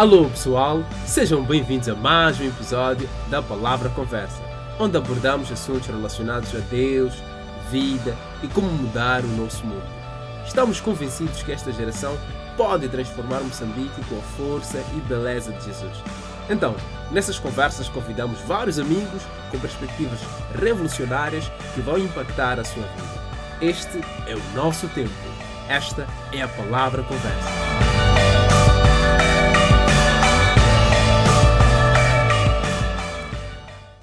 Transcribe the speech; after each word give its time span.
Alô 0.00 0.30
pessoal, 0.30 0.82
sejam 1.04 1.44
bem-vindos 1.44 1.86
a 1.86 1.94
mais 1.94 2.40
um 2.40 2.46
episódio 2.46 3.06
da 3.28 3.42
Palavra 3.42 3.90
Conversa, 3.90 4.42
onde 4.78 4.96
abordamos 4.96 5.52
assuntos 5.52 5.88
relacionados 5.88 6.54
a 6.54 6.58
Deus, 6.70 7.12
vida 7.70 8.16
e 8.42 8.48
como 8.48 8.66
mudar 8.70 9.22
o 9.22 9.28
nosso 9.28 9.62
mundo. 9.66 9.84
Estamos 10.46 10.80
convencidos 10.80 11.42
que 11.42 11.52
esta 11.52 11.70
geração 11.70 12.16
pode 12.56 12.88
transformar 12.88 13.42
Moçambique 13.42 14.02
com 14.08 14.16
a 14.16 14.22
força 14.38 14.82
e 14.96 15.00
beleza 15.00 15.52
de 15.52 15.66
Jesus. 15.66 15.98
Então, 16.48 16.74
nessas 17.10 17.38
conversas 17.38 17.86
convidamos 17.90 18.40
vários 18.46 18.78
amigos 18.78 19.20
com 19.50 19.58
perspectivas 19.58 20.20
revolucionárias 20.58 21.52
que 21.74 21.82
vão 21.82 21.98
impactar 21.98 22.58
a 22.58 22.64
sua 22.64 22.84
vida. 22.84 23.20
Este 23.60 24.00
é 24.26 24.34
o 24.34 24.56
nosso 24.56 24.88
tempo. 24.88 25.12
Esta 25.68 26.06
é 26.32 26.40
a 26.40 26.48
Palavra 26.48 27.02
Conversa. 27.02 27.79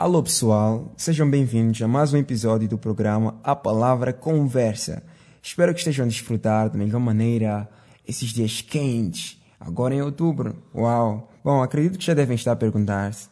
Alô 0.08 0.24
pessoal, 0.24 0.94
sejam 0.96 1.30
bem-vindos 1.30 1.82
a 1.82 1.86
mais 1.86 2.14
um 2.14 2.18
episódio 2.18 2.66
do 2.66 2.78
programa 2.78 3.38
A 3.44 3.54
Palavra 3.54 4.14
Conversa. 4.14 5.04
Espero 5.44 5.74
que 5.74 5.80
estejam 5.80 6.06
a 6.06 6.08
desfrutar 6.08 6.70
da 6.70 6.78
melhor 6.78 7.02
maneira 7.02 7.70
esses 8.08 8.30
dias 8.30 8.62
quentes, 8.62 9.38
agora 9.60 9.94
em 9.94 10.02
outubro. 10.02 10.64
Uau! 10.74 11.30
Bom, 11.44 11.62
acredito 11.62 12.00
que 12.00 12.06
já 12.06 12.14
devem 12.14 12.36
estar 12.36 12.54
a 12.54 12.56
perguntar-se: 12.56 13.28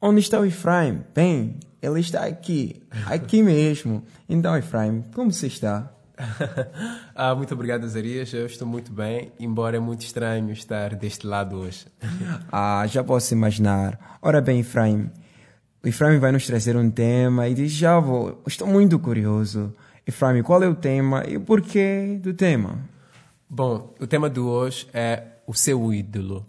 onde 0.00 0.20
está 0.20 0.40
o 0.40 0.46
Efraim? 0.46 1.04
Bem, 1.14 1.60
ele 1.82 2.00
está 2.00 2.24
aqui, 2.24 2.82
aqui 3.04 3.42
mesmo. 3.44 4.02
Então, 4.26 4.56
Efraim, 4.56 5.04
como 5.14 5.30
você 5.30 5.48
está? 5.48 5.92
ah, 7.14 7.34
muito 7.34 7.52
obrigado, 7.52 7.86
Zarias. 7.86 8.32
Eu 8.32 8.46
estou 8.46 8.66
muito 8.66 8.90
bem, 8.90 9.30
embora 9.38 9.76
é 9.76 9.80
muito 9.80 10.00
estranho 10.00 10.50
estar 10.52 10.94
deste 10.94 11.26
lado 11.26 11.56
hoje. 11.56 11.84
ah, 12.50 12.86
já 12.86 13.04
posso 13.04 13.34
imaginar. 13.34 14.18
Ora 14.22 14.40
bem, 14.40 14.60
Efraim, 14.60 15.10
o 15.84 15.88
Efraim 15.88 16.18
vai 16.18 16.32
nos 16.32 16.46
trazer 16.46 16.76
um 16.76 16.90
tema 16.90 17.46
e 17.46 17.52
diz: 17.52 17.70
Já 17.70 18.00
vou, 18.00 18.42
estou 18.46 18.66
muito 18.66 18.98
curioso. 18.98 19.74
Efraim, 20.06 20.42
qual 20.42 20.62
é 20.62 20.68
o 20.68 20.74
tema 20.74 21.24
e 21.28 21.36
o 21.36 21.42
porquê 21.42 22.18
do 22.22 22.32
tema? 22.32 22.78
Bom, 23.48 23.94
o 24.00 24.06
tema 24.06 24.30
de 24.30 24.40
hoje 24.40 24.88
é 24.94 25.22
o 25.46 25.52
seu 25.52 25.92
ídolo. 25.92 26.46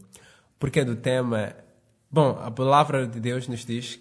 Porquê 0.57 0.85
do 0.85 0.95
tema? 0.95 1.53
Bom, 2.09 2.39
a 2.41 2.49
palavra 2.49 3.05
de 3.05 3.19
Deus 3.19 3.47
nos 3.49 3.65
diz 3.65 3.99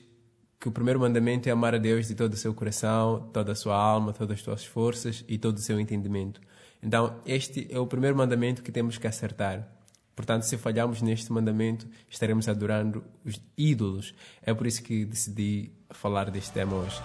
que 0.60 0.68
o 0.68 0.72
primeiro 0.72 1.00
mandamento 1.00 1.48
é 1.48 1.52
amar 1.52 1.74
a 1.74 1.78
Deus 1.78 2.06
de 2.06 2.14
todo 2.14 2.32
o 2.32 2.36
seu 2.36 2.54
coração, 2.54 3.28
toda 3.32 3.52
a 3.52 3.56
sua 3.56 3.76
alma, 3.76 4.12
todas 4.12 4.38
as 4.38 4.44
suas 4.44 4.64
forças 4.64 5.24
e 5.26 5.36
todo 5.36 5.56
o 5.56 5.60
seu 5.60 5.80
entendimento. 5.80 6.40
Então, 6.80 7.16
este 7.26 7.66
é 7.70 7.78
o 7.78 7.86
primeiro 7.88 8.16
mandamento 8.16 8.62
que 8.62 8.70
temos 8.70 8.98
que 8.98 9.06
acertar. 9.06 9.66
Portanto, 10.14 10.44
se 10.44 10.56
falharmos 10.56 11.02
neste 11.02 11.32
mandamento, 11.32 11.86
estaremos 12.08 12.48
adorando 12.48 13.04
os 13.24 13.40
ídolos. 13.56 14.14
É 14.42 14.54
por 14.54 14.66
isso 14.66 14.82
que 14.82 15.04
decidi 15.04 15.72
falar 15.90 16.30
deste 16.30 16.52
tema 16.52 16.76
hoje. 16.76 17.00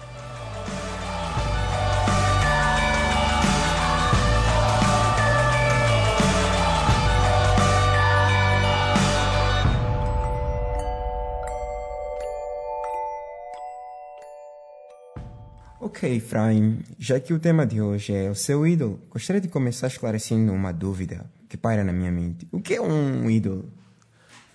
Ok, 15.80 16.16
Efraim, 16.16 16.84
já 16.98 17.18
que 17.18 17.34
o 17.34 17.38
tema 17.40 17.66
de 17.66 17.80
hoje 17.80 18.14
é 18.14 18.30
o 18.30 18.34
seu 18.34 18.66
ídolo, 18.66 19.00
gostaria 19.10 19.40
de 19.40 19.48
começar 19.48 19.88
esclarecendo 19.88 20.52
uma 20.52 20.72
dúvida 20.72 21.28
que 21.50 21.56
paira 21.56 21.82
na 21.82 21.92
minha 21.92 22.12
mente. 22.12 22.46
O 22.52 22.62
que 22.62 22.74
é 22.74 22.80
um 22.80 23.28
ídolo? 23.28 23.68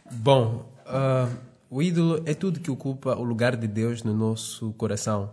Bom, 0.10 0.72
uh, 0.88 1.38
o 1.70 1.84
ídolo 1.84 2.24
é 2.26 2.34
tudo 2.34 2.62
que 2.62 2.72
ocupa 2.72 3.18
o 3.18 3.24
lugar 3.24 3.58
de 3.58 3.68
Deus 3.68 4.02
no 4.02 4.14
nosso 4.14 4.72
coração. 4.74 5.30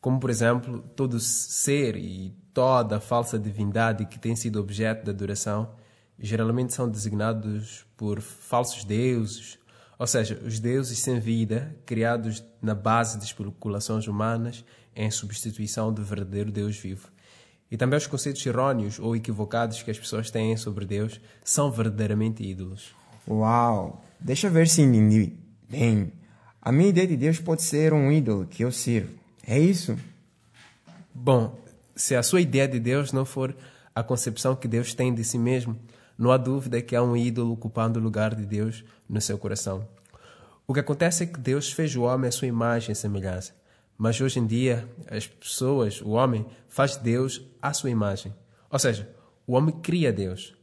Como, 0.00 0.20
por 0.20 0.30
exemplo, 0.30 0.84
todo 0.94 1.18
ser 1.18 1.96
e 1.96 2.32
toda 2.54 3.00
falsa 3.00 3.36
divindade 3.36 4.06
que 4.06 4.16
tem 4.16 4.36
sido 4.36 4.60
objeto 4.60 5.04
de 5.04 5.10
adoração 5.10 5.70
geralmente 6.18 6.72
são 6.72 6.88
designados 6.88 7.84
por 7.96 8.20
falsos 8.20 8.84
deuses, 8.84 9.58
ou 9.98 10.06
seja, 10.06 10.40
os 10.46 10.60
deuses 10.60 11.00
sem 11.00 11.18
vida, 11.18 11.76
criados 11.84 12.44
na 12.62 12.76
base 12.76 13.18
de 13.18 13.24
especulações 13.24 14.06
humanas 14.06 14.64
em 14.94 15.10
substituição 15.10 15.92
do 15.92 16.04
verdadeiro 16.04 16.52
Deus 16.52 16.76
vivo. 16.76 17.10
E 17.70 17.76
também 17.76 17.96
os 17.96 18.06
conceitos 18.06 18.44
errôneos 18.46 18.98
ou 18.98 19.16
equivocados 19.16 19.82
que 19.82 19.90
as 19.90 19.98
pessoas 19.98 20.30
têm 20.30 20.56
sobre 20.56 20.84
Deus 20.86 21.20
são 21.42 21.70
verdadeiramente 21.70 22.42
ídolos. 22.42 22.94
Uau! 23.28 24.04
Deixa 24.20 24.46
eu 24.46 24.50
ver 24.50 24.68
se 24.68 24.82
entendi. 24.82 25.32
Bem, 25.68 26.12
a 26.62 26.70
minha 26.70 26.88
ideia 26.88 27.06
de 27.06 27.16
Deus 27.16 27.40
pode 27.40 27.62
ser 27.62 27.92
um 27.92 28.10
ídolo 28.10 28.46
que 28.46 28.64
eu 28.64 28.70
sirvo. 28.70 29.14
É 29.46 29.58
isso? 29.58 29.96
Bom, 31.14 31.58
se 31.94 32.14
a 32.14 32.22
sua 32.22 32.40
ideia 32.40 32.68
de 32.68 32.78
Deus 32.78 33.12
não 33.12 33.24
for 33.24 33.54
a 33.94 34.02
concepção 34.02 34.54
que 34.54 34.68
Deus 34.68 34.94
tem 34.94 35.14
de 35.14 35.24
si 35.24 35.38
mesmo, 35.38 35.78
não 36.18 36.30
há 36.30 36.36
dúvida 36.36 36.80
que 36.80 36.94
há 36.94 37.02
um 37.02 37.16
ídolo 37.16 37.52
ocupando 37.52 37.98
o 37.98 38.02
lugar 38.02 38.34
de 38.34 38.44
Deus 38.44 38.84
no 39.08 39.20
seu 39.20 39.38
coração. 39.38 39.86
O 40.66 40.74
que 40.74 40.80
acontece 40.80 41.24
é 41.24 41.26
que 41.26 41.38
Deus 41.38 41.70
fez 41.72 41.94
o 41.94 42.02
homem 42.02 42.28
à 42.28 42.32
sua 42.32 42.48
imagem 42.48 42.92
e 42.92 42.96
semelhança. 42.96 43.54
Mas 43.98 44.20
hoje 44.20 44.38
em 44.38 44.46
dia, 44.46 44.88
as 45.10 45.26
pessoas, 45.26 46.02
o 46.02 46.10
homem, 46.10 46.46
faz 46.68 46.96
Deus 46.96 47.42
à 47.62 47.72
sua 47.72 47.90
imagem. 47.90 48.34
Ou 48.70 48.78
seja, 48.78 49.10
o 49.46 49.54
homem 49.54 49.74
cria 49.80 50.12
Deus. 50.12 50.54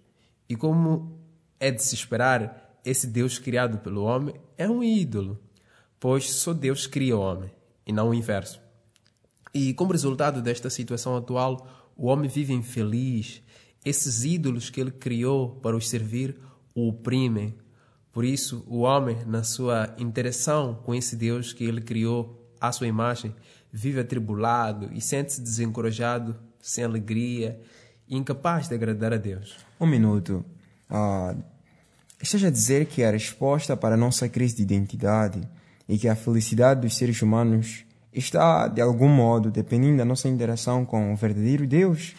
E 0.47 0.55
como 0.55 1.19
é 1.59 1.71
de 1.71 1.81
se 1.81 1.95
esperar, 1.95 2.79
esse 2.85 3.07
Deus 3.07 3.39
criado 3.39 3.79
pelo 3.79 4.03
homem 4.03 4.35
é 4.57 4.69
um 4.69 4.83
ídolo, 4.83 5.39
pois 5.99 6.29
só 6.29 6.53
Deus 6.53 6.85
cria 6.85 7.17
o 7.17 7.21
homem, 7.21 7.49
e 7.87 7.93
não 7.93 8.09
o 8.09 8.13
inverso. 8.13 8.61
E 9.53 9.73
como 9.73 9.93
resultado 9.93 10.41
desta 10.41 10.69
situação 10.69 11.15
atual, 11.15 11.67
o 11.95 12.07
homem 12.07 12.29
vive 12.29 12.53
infeliz. 12.53 13.41
Esses 13.85 14.23
ídolos 14.23 14.69
que 14.69 14.81
ele 14.81 14.91
criou 14.91 15.55
para 15.57 15.75
os 15.75 15.89
servir 15.89 16.37
o 16.75 16.89
oprimem. 16.89 17.55
Por 18.11 18.25
isso, 18.25 18.63
o 18.67 18.79
homem, 18.79 19.17
na 19.25 19.43
sua 19.43 19.95
interação 19.97 20.75
com 20.83 20.93
esse 20.93 21.15
Deus 21.15 21.53
que 21.53 21.63
ele 21.63 21.81
criou 21.81 22.42
à 22.63 22.71
sua 22.71 22.87
imagem, 22.87 23.35
vive 23.73 23.99
atribulado 23.99 24.89
e 24.93 25.01
sente-se 25.01 25.41
desencorajado, 25.41 26.33
sem 26.61 26.85
alegria 26.85 27.59
e 28.07 28.15
incapaz 28.15 28.69
de 28.69 28.75
agradar 28.75 29.11
a 29.11 29.17
Deus. 29.17 29.57
Um 29.77 29.85
minuto. 29.85 30.45
Ah, 30.89 31.35
esteja 32.21 32.47
a 32.47 32.51
dizer 32.51 32.85
que 32.85 33.03
a 33.03 33.11
resposta 33.11 33.75
para 33.75 33.95
a 33.95 33.97
nossa 33.97 34.29
crise 34.29 34.55
de 34.55 34.61
identidade 34.63 35.41
e 35.89 35.97
que 35.97 36.07
a 36.07 36.15
felicidade 36.15 36.79
dos 36.79 36.95
seres 36.95 37.21
humanos 37.21 37.83
está, 38.13 38.69
de 38.69 38.79
algum 38.79 39.09
modo, 39.09 39.51
dependendo 39.51 39.97
da 39.97 40.05
nossa 40.05 40.29
interação 40.29 40.85
com 40.85 41.11
o 41.11 41.17
verdadeiro 41.17 41.67
Deus? 41.67 42.15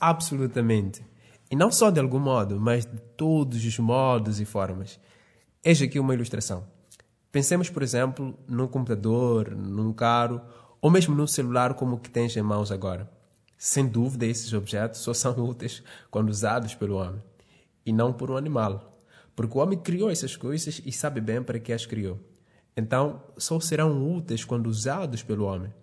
Absolutamente. 0.00 1.00
E 1.48 1.54
não 1.54 1.70
só 1.70 1.90
de 1.90 2.00
algum 2.00 2.18
modo, 2.18 2.58
mas 2.58 2.84
de 2.84 3.00
todos 3.16 3.64
os 3.64 3.78
modos 3.78 4.40
e 4.40 4.44
formas. 4.44 4.98
Eis 5.62 5.80
aqui 5.80 6.00
uma 6.00 6.12
ilustração. 6.12 6.73
Pensemos, 7.34 7.68
por 7.68 7.82
exemplo, 7.82 8.38
num 8.46 8.68
computador, 8.68 9.56
num 9.56 9.92
carro 9.92 10.40
ou 10.80 10.88
mesmo 10.88 11.16
num 11.16 11.26
celular 11.26 11.74
como 11.74 11.96
o 11.96 11.98
que 11.98 12.08
tens 12.08 12.36
em 12.36 12.42
mãos 12.42 12.70
agora. 12.70 13.10
Sem 13.58 13.88
dúvida, 13.88 14.24
esses 14.24 14.52
objetos 14.52 15.00
só 15.00 15.12
são 15.12 15.32
úteis 15.44 15.82
quando 16.12 16.28
usados 16.28 16.76
pelo 16.76 16.94
homem 16.94 17.20
e 17.84 17.92
não 17.92 18.12
por 18.12 18.30
um 18.30 18.36
animal, 18.36 19.02
porque 19.34 19.58
o 19.58 19.60
homem 19.60 19.76
criou 19.76 20.12
essas 20.12 20.36
coisas 20.36 20.80
e 20.86 20.92
sabe 20.92 21.20
bem 21.20 21.42
para 21.42 21.58
que 21.58 21.72
as 21.72 21.84
criou. 21.84 22.20
Então, 22.76 23.20
só 23.36 23.58
serão 23.58 24.16
úteis 24.16 24.44
quando 24.44 24.68
usados 24.68 25.20
pelo 25.24 25.46
homem. 25.46 25.74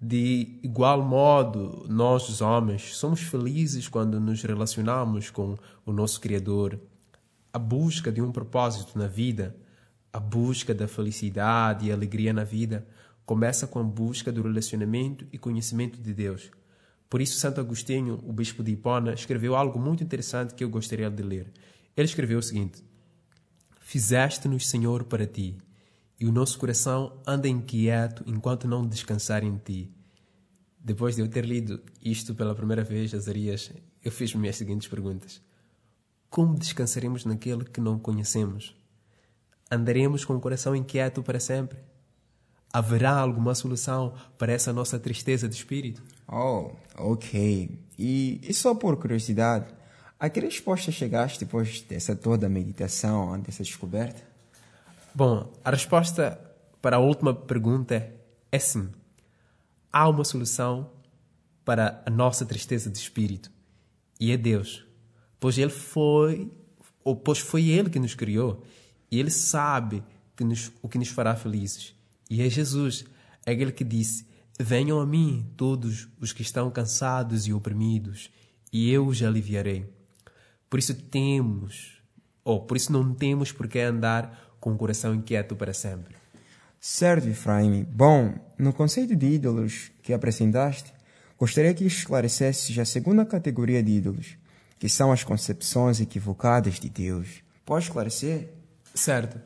De 0.00 0.60
igual 0.62 1.02
modo, 1.02 1.84
nós, 1.88 2.28
os 2.28 2.40
homens, 2.40 2.96
somos 2.96 3.22
felizes 3.22 3.88
quando 3.88 4.20
nos 4.20 4.40
relacionamos 4.40 5.30
com 5.30 5.56
o 5.84 5.92
nosso 5.92 6.20
Criador. 6.20 6.78
A 7.52 7.58
busca 7.58 8.12
de 8.12 8.22
um 8.22 8.30
propósito 8.30 8.96
na 8.96 9.08
vida 9.08 9.65
a 10.16 10.18
busca 10.18 10.74
da 10.74 10.88
felicidade 10.88 11.84
e 11.84 11.92
alegria 11.92 12.32
na 12.32 12.42
vida 12.42 12.86
começa 13.26 13.66
com 13.66 13.78
a 13.78 13.82
busca 13.82 14.32
do 14.32 14.40
relacionamento 14.40 15.26
e 15.30 15.36
conhecimento 15.36 16.00
de 16.00 16.14
Deus. 16.14 16.50
Por 17.06 17.20
isso, 17.20 17.38
Santo 17.38 17.60
Agostinho, 17.60 18.18
o 18.24 18.32
bispo 18.32 18.64
de 18.64 18.72
Hipona, 18.72 19.12
escreveu 19.12 19.54
algo 19.54 19.78
muito 19.78 20.02
interessante 20.02 20.54
que 20.54 20.64
eu 20.64 20.70
gostaria 20.70 21.10
de 21.10 21.22
ler. 21.22 21.52
Ele 21.94 22.06
escreveu 22.06 22.38
o 22.38 22.42
seguinte: 22.42 22.82
Fizeste-nos, 23.78 24.66
Senhor, 24.70 25.04
para 25.04 25.26
ti, 25.26 25.58
e 26.18 26.24
o 26.24 26.32
nosso 26.32 26.58
coração 26.58 27.20
anda 27.26 27.46
inquieto 27.46 28.24
enquanto 28.26 28.66
não 28.66 28.86
descansar 28.86 29.44
em 29.44 29.58
ti. 29.58 29.92
Depois 30.80 31.14
de 31.14 31.20
eu 31.20 31.28
ter 31.28 31.44
lido 31.44 31.82
isto 32.02 32.34
pela 32.34 32.54
primeira 32.54 32.82
vez, 32.82 33.12
Azarias, 33.12 33.70
eu 34.02 34.10
fiz-me 34.10 34.48
as 34.48 34.56
seguintes 34.56 34.88
perguntas: 34.88 35.42
Como 36.30 36.58
descansaremos 36.58 37.26
naquele 37.26 37.66
que 37.66 37.82
não 37.82 37.98
conhecemos? 37.98 38.74
Andaremos 39.70 40.24
com 40.24 40.34
o 40.34 40.40
coração 40.40 40.76
inquieto 40.76 41.22
para 41.22 41.40
sempre? 41.40 41.78
Haverá 42.72 43.12
alguma 43.18 43.54
solução 43.54 44.14
para 44.38 44.52
essa 44.52 44.72
nossa 44.72 44.98
tristeza 44.98 45.48
de 45.48 45.54
espírito? 45.54 46.02
Oh, 46.28 46.70
ok. 46.96 47.78
E, 47.98 48.40
e 48.42 48.54
só 48.54 48.74
por 48.74 48.96
curiosidade, 48.96 49.66
A 50.18 50.30
que 50.30 50.40
resposta 50.40 50.90
chegaste 50.90 51.40
depois 51.40 51.82
dessa 51.82 52.16
toda 52.16 52.48
meditação, 52.48 53.38
dessa 53.40 53.62
descoberta? 53.62 54.22
Bom, 55.14 55.52
a 55.62 55.70
resposta 55.70 56.40
para 56.80 56.96
a 56.96 57.00
última 57.00 57.34
pergunta 57.34 58.10
é 58.50 58.58
sim. 58.58 58.88
Há 59.92 60.08
uma 60.08 60.24
solução 60.24 60.90
para 61.66 62.02
a 62.06 62.10
nossa 62.10 62.46
tristeza 62.46 62.88
de 62.88 62.96
espírito 62.96 63.50
e 64.18 64.32
é 64.32 64.38
Deus, 64.38 64.86
pois 65.38 65.58
Ele 65.58 65.70
foi, 65.70 66.50
ou 67.04 67.14
pois 67.14 67.38
foi 67.38 67.68
Ele 67.68 67.90
que 67.90 67.98
nos 67.98 68.14
criou 68.14 68.62
e 69.10 69.18
Ele 69.18 69.30
sabe 69.30 70.02
que 70.36 70.44
nos, 70.44 70.70
o 70.82 70.88
que 70.88 70.98
nos 70.98 71.08
fará 71.08 71.34
felizes. 71.34 71.94
E 72.28 72.42
é 72.42 72.48
Jesus, 72.48 73.04
aquele 73.46 73.72
que 73.72 73.84
disse: 73.84 74.26
Venham 74.58 75.00
a 75.00 75.06
mim 75.06 75.46
todos 75.56 76.08
os 76.20 76.32
que 76.32 76.42
estão 76.42 76.70
cansados 76.70 77.46
e 77.46 77.52
oprimidos, 77.52 78.30
e 78.72 78.90
eu 78.90 79.06
os 79.06 79.22
aliviarei. 79.22 79.88
Por 80.68 80.78
isso 80.78 80.94
temos, 80.94 82.02
ou 82.44 82.60
por 82.60 82.76
isso 82.76 82.92
não 82.92 83.14
temos 83.14 83.52
por 83.52 83.68
que 83.68 83.78
andar 83.78 84.56
com 84.58 84.72
o 84.72 84.76
coração 84.76 85.14
inquieto 85.14 85.54
para 85.54 85.72
sempre. 85.72 86.16
Certo, 86.80 87.28
Efraim. 87.28 87.84
Bom, 87.84 88.34
no 88.58 88.72
conceito 88.72 89.14
de 89.14 89.26
ídolos 89.26 89.90
que 90.02 90.12
apresentaste, 90.12 90.92
gostaria 91.38 91.74
que 91.74 91.84
esclarecesses 91.84 92.78
a 92.78 92.84
segunda 92.84 93.24
categoria 93.24 93.82
de 93.82 93.92
ídolos, 93.92 94.36
que 94.78 94.88
são 94.88 95.12
as 95.12 95.22
concepções 95.22 96.00
equivocadas 96.00 96.80
de 96.80 96.88
Deus. 96.88 97.42
Pode 97.64 97.84
esclarecer? 97.84 98.55
Certo. 98.96 99.38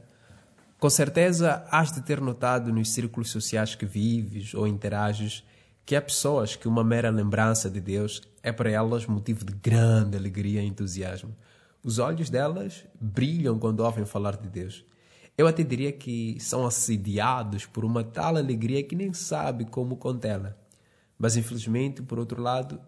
Com 0.78 0.88
certeza 0.88 1.66
has 1.70 1.92
de 1.92 2.00
ter 2.00 2.20
notado 2.20 2.72
nos 2.72 2.90
círculos 2.90 3.30
sociais 3.30 3.74
que 3.74 3.84
vives 3.84 4.54
ou 4.54 4.66
interages 4.66 5.44
que 5.84 5.96
há 5.96 6.00
pessoas 6.00 6.54
que 6.54 6.68
uma 6.68 6.84
mera 6.84 7.10
lembrança 7.10 7.68
de 7.68 7.80
Deus 7.80 8.22
é 8.44 8.52
para 8.52 8.70
elas 8.70 9.06
motivo 9.06 9.44
de 9.44 9.52
grande 9.52 10.16
alegria 10.16 10.62
e 10.62 10.66
entusiasmo. 10.66 11.36
Os 11.82 11.98
olhos 11.98 12.30
delas 12.30 12.84
brilham 13.00 13.58
quando 13.58 13.80
ouvem 13.80 14.04
falar 14.04 14.36
de 14.36 14.48
Deus. 14.48 14.84
Eu 15.36 15.48
até 15.48 15.64
diria 15.64 15.90
que 15.90 16.38
são 16.38 16.64
assediados 16.64 17.66
por 17.66 17.84
uma 17.84 18.04
tal 18.04 18.36
alegria 18.36 18.84
que 18.84 18.94
nem 18.94 19.12
sabe 19.12 19.64
como 19.64 19.96
contê-la. 19.96 20.56
Mas 21.18 21.36
infelizmente, 21.36 22.02
por 22.02 22.18
outro 22.18 22.40
lado, 22.40 22.80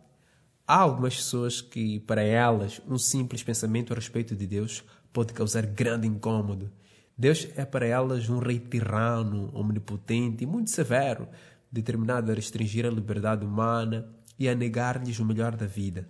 há 0.66 0.76
algumas 0.76 1.16
pessoas 1.16 1.60
que, 1.60 1.98
para 2.00 2.22
elas, 2.22 2.80
um 2.88 2.98
simples 2.98 3.42
pensamento 3.42 3.92
a 3.92 3.96
respeito 3.96 4.36
de 4.36 4.46
Deus 4.46 4.84
pode 5.12 5.32
causar 5.32 5.66
grande 5.66 6.06
incômodo. 6.06 6.70
Deus 7.16 7.48
é 7.56 7.64
para 7.64 7.86
elas 7.86 8.28
um 8.28 8.38
rei 8.38 8.58
tirano, 8.58 9.50
omnipotente 9.54 10.44
e 10.44 10.46
muito 10.46 10.70
severo, 10.70 11.28
determinado 11.70 12.30
a 12.30 12.34
restringir 12.34 12.86
a 12.86 12.90
liberdade 12.90 13.44
humana 13.44 14.08
e 14.38 14.48
a 14.48 14.54
negar-lhes 14.54 15.18
o 15.18 15.24
melhor 15.24 15.54
da 15.54 15.66
vida. 15.66 16.08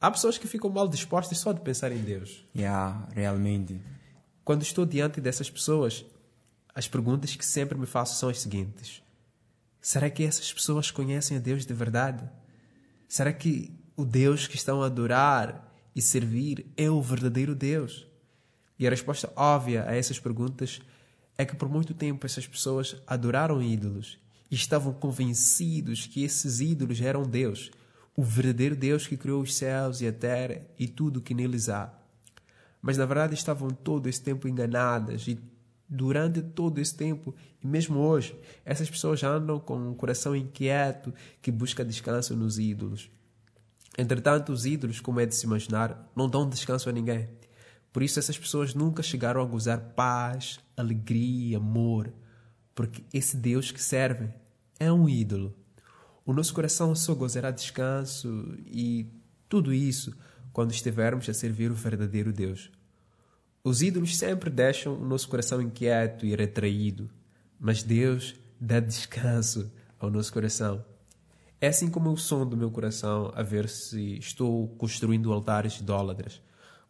Há 0.00 0.10
pessoas 0.10 0.36
que 0.36 0.46
ficam 0.46 0.70
mal 0.70 0.86
dispostas 0.86 1.38
só 1.38 1.52
de 1.52 1.60
pensar 1.60 1.90
em 1.90 2.02
Deus. 2.02 2.44
Yeah, 2.54 3.08
realmente. 3.14 3.80
Quando 4.44 4.62
estou 4.62 4.84
diante 4.84 5.20
dessas 5.20 5.48
pessoas, 5.48 6.04
as 6.74 6.86
perguntas 6.86 7.34
que 7.34 7.44
sempre 7.44 7.78
me 7.78 7.86
faço 7.86 8.18
são 8.18 8.28
as 8.28 8.40
seguintes: 8.40 9.02
Será 9.80 10.10
que 10.10 10.22
essas 10.22 10.52
pessoas 10.52 10.90
conhecem 10.90 11.36
a 11.36 11.40
Deus 11.40 11.64
de 11.64 11.72
verdade? 11.72 12.28
Será 13.08 13.32
que 13.32 13.72
o 13.96 14.04
Deus 14.04 14.46
que 14.46 14.56
estão 14.56 14.82
a 14.82 14.86
adorar 14.86 15.72
e 15.94 16.02
servir 16.02 16.66
é 16.76 16.90
o 16.90 17.00
verdadeiro 17.00 17.54
Deus? 17.54 18.06
E 18.78 18.86
a 18.86 18.90
resposta 18.90 19.32
óbvia 19.36 19.84
a 19.88 19.94
essas 19.94 20.18
perguntas 20.18 20.80
é 21.36 21.44
que 21.44 21.56
por 21.56 21.68
muito 21.68 21.94
tempo 21.94 22.26
essas 22.26 22.46
pessoas 22.46 22.96
adoraram 23.06 23.62
ídolos 23.62 24.18
e 24.50 24.54
estavam 24.54 24.92
convencidos 24.92 26.06
que 26.06 26.22
esses 26.22 26.60
ídolos 26.60 27.00
eram 27.00 27.22
Deus, 27.22 27.70
o 28.16 28.22
verdadeiro 28.22 28.76
Deus 28.76 29.06
que 29.06 29.16
criou 29.16 29.42
os 29.42 29.54
céus 29.54 30.00
e 30.00 30.06
a 30.06 30.12
terra 30.12 30.62
e 30.78 30.86
tudo 30.86 31.18
o 31.18 31.22
que 31.22 31.34
neles 31.34 31.68
há. 31.68 31.92
Mas 32.80 32.96
na 32.96 33.06
verdade 33.06 33.34
estavam 33.34 33.70
todo 33.70 34.08
esse 34.08 34.22
tempo 34.22 34.46
enganadas 34.46 35.26
e 35.26 35.38
durante 35.88 36.42
todo 36.42 36.80
esse 36.80 36.94
tempo 36.94 37.34
e 37.62 37.66
mesmo 37.66 37.98
hoje, 37.98 38.38
essas 38.64 38.90
pessoas 38.90 39.22
andam 39.22 39.58
com 39.58 39.76
um 39.76 39.94
coração 39.94 40.36
inquieto 40.36 41.14
que 41.40 41.50
busca 41.50 41.84
descanso 41.84 42.36
nos 42.36 42.58
ídolos. 42.58 43.10
Entretanto, 43.96 44.52
os 44.52 44.66
ídolos, 44.66 45.00
como 45.00 45.20
é 45.20 45.26
de 45.26 45.34
se 45.34 45.46
imaginar, 45.46 46.10
não 46.14 46.28
dão 46.28 46.48
descanso 46.48 46.88
a 46.88 46.92
ninguém. 46.92 47.28
Por 47.94 48.02
isso, 48.02 48.18
essas 48.18 48.36
pessoas 48.36 48.74
nunca 48.74 49.04
chegaram 49.04 49.40
a 49.40 49.44
gozar 49.44 49.78
paz, 49.94 50.58
alegria, 50.76 51.58
amor, 51.58 52.12
porque 52.74 53.04
esse 53.12 53.36
Deus 53.36 53.70
que 53.70 53.80
servem 53.80 54.34
é 54.80 54.92
um 54.92 55.08
ídolo. 55.08 55.54
O 56.26 56.32
nosso 56.32 56.52
coração 56.52 56.92
só 56.96 57.14
gozará 57.14 57.52
descanso 57.52 58.58
e 58.66 59.06
tudo 59.48 59.72
isso 59.72 60.12
quando 60.52 60.72
estivermos 60.72 61.28
a 61.28 61.32
servir 61.32 61.70
o 61.70 61.74
verdadeiro 61.76 62.32
Deus. 62.32 62.68
Os 63.62 63.80
ídolos 63.80 64.18
sempre 64.18 64.50
deixam 64.50 64.96
o 65.00 65.06
nosso 65.06 65.28
coração 65.28 65.62
inquieto 65.62 66.26
e 66.26 66.34
retraído, 66.34 67.08
mas 67.60 67.84
Deus 67.84 68.34
dá 68.60 68.80
descanso 68.80 69.70
ao 70.00 70.10
nosso 70.10 70.32
coração. 70.32 70.84
É 71.60 71.68
assim 71.68 71.88
como 71.88 72.10
o 72.10 72.18
som 72.18 72.44
do 72.44 72.56
meu 72.56 72.72
coração 72.72 73.30
a 73.36 73.42
ver 73.44 73.68
se 73.68 74.18
estou 74.18 74.66
construindo 74.70 75.32
altares 75.32 75.78
idólatras. 75.78 76.42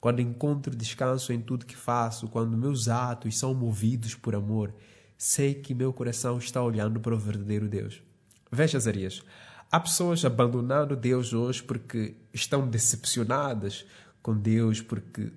Quando 0.04 0.20
encontro 0.20 0.76
descanso 0.76 1.32
em 1.32 1.40
tudo 1.40 1.64
que 1.64 1.74
faço, 1.74 2.28
quando 2.28 2.58
meus 2.58 2.88
atos 2.88 3.38
são 3.38 3.54
movidos 3.54 4.14
por 4.14 4.34
amor, 4.34 4.74
sei 5.16 5.54
que 5.54 5.74
meu 5.74 5.94
coração 5.94 6.36
está 6.36 6.62
olhando 6.62 7.00
para 7.00 7.14
o 7.14 7.18
verdadeiro 7.18 7.66
Deus. 7.66 8.02
Veja, 8.52 8.78
Zarias, 8.78 9.22
há 9.72 9.80
pessoas 9.80 10.22
abandonando 10.22 10.94
Deus 10.94 11.32
hoje 11.32 11.62
porque 11.62 12.16
estão 12.34 12.68
decepcionadas 12.68 13.86
com 14.20 14.36
Deus, 14.36 14.82
porque 14.82 15.32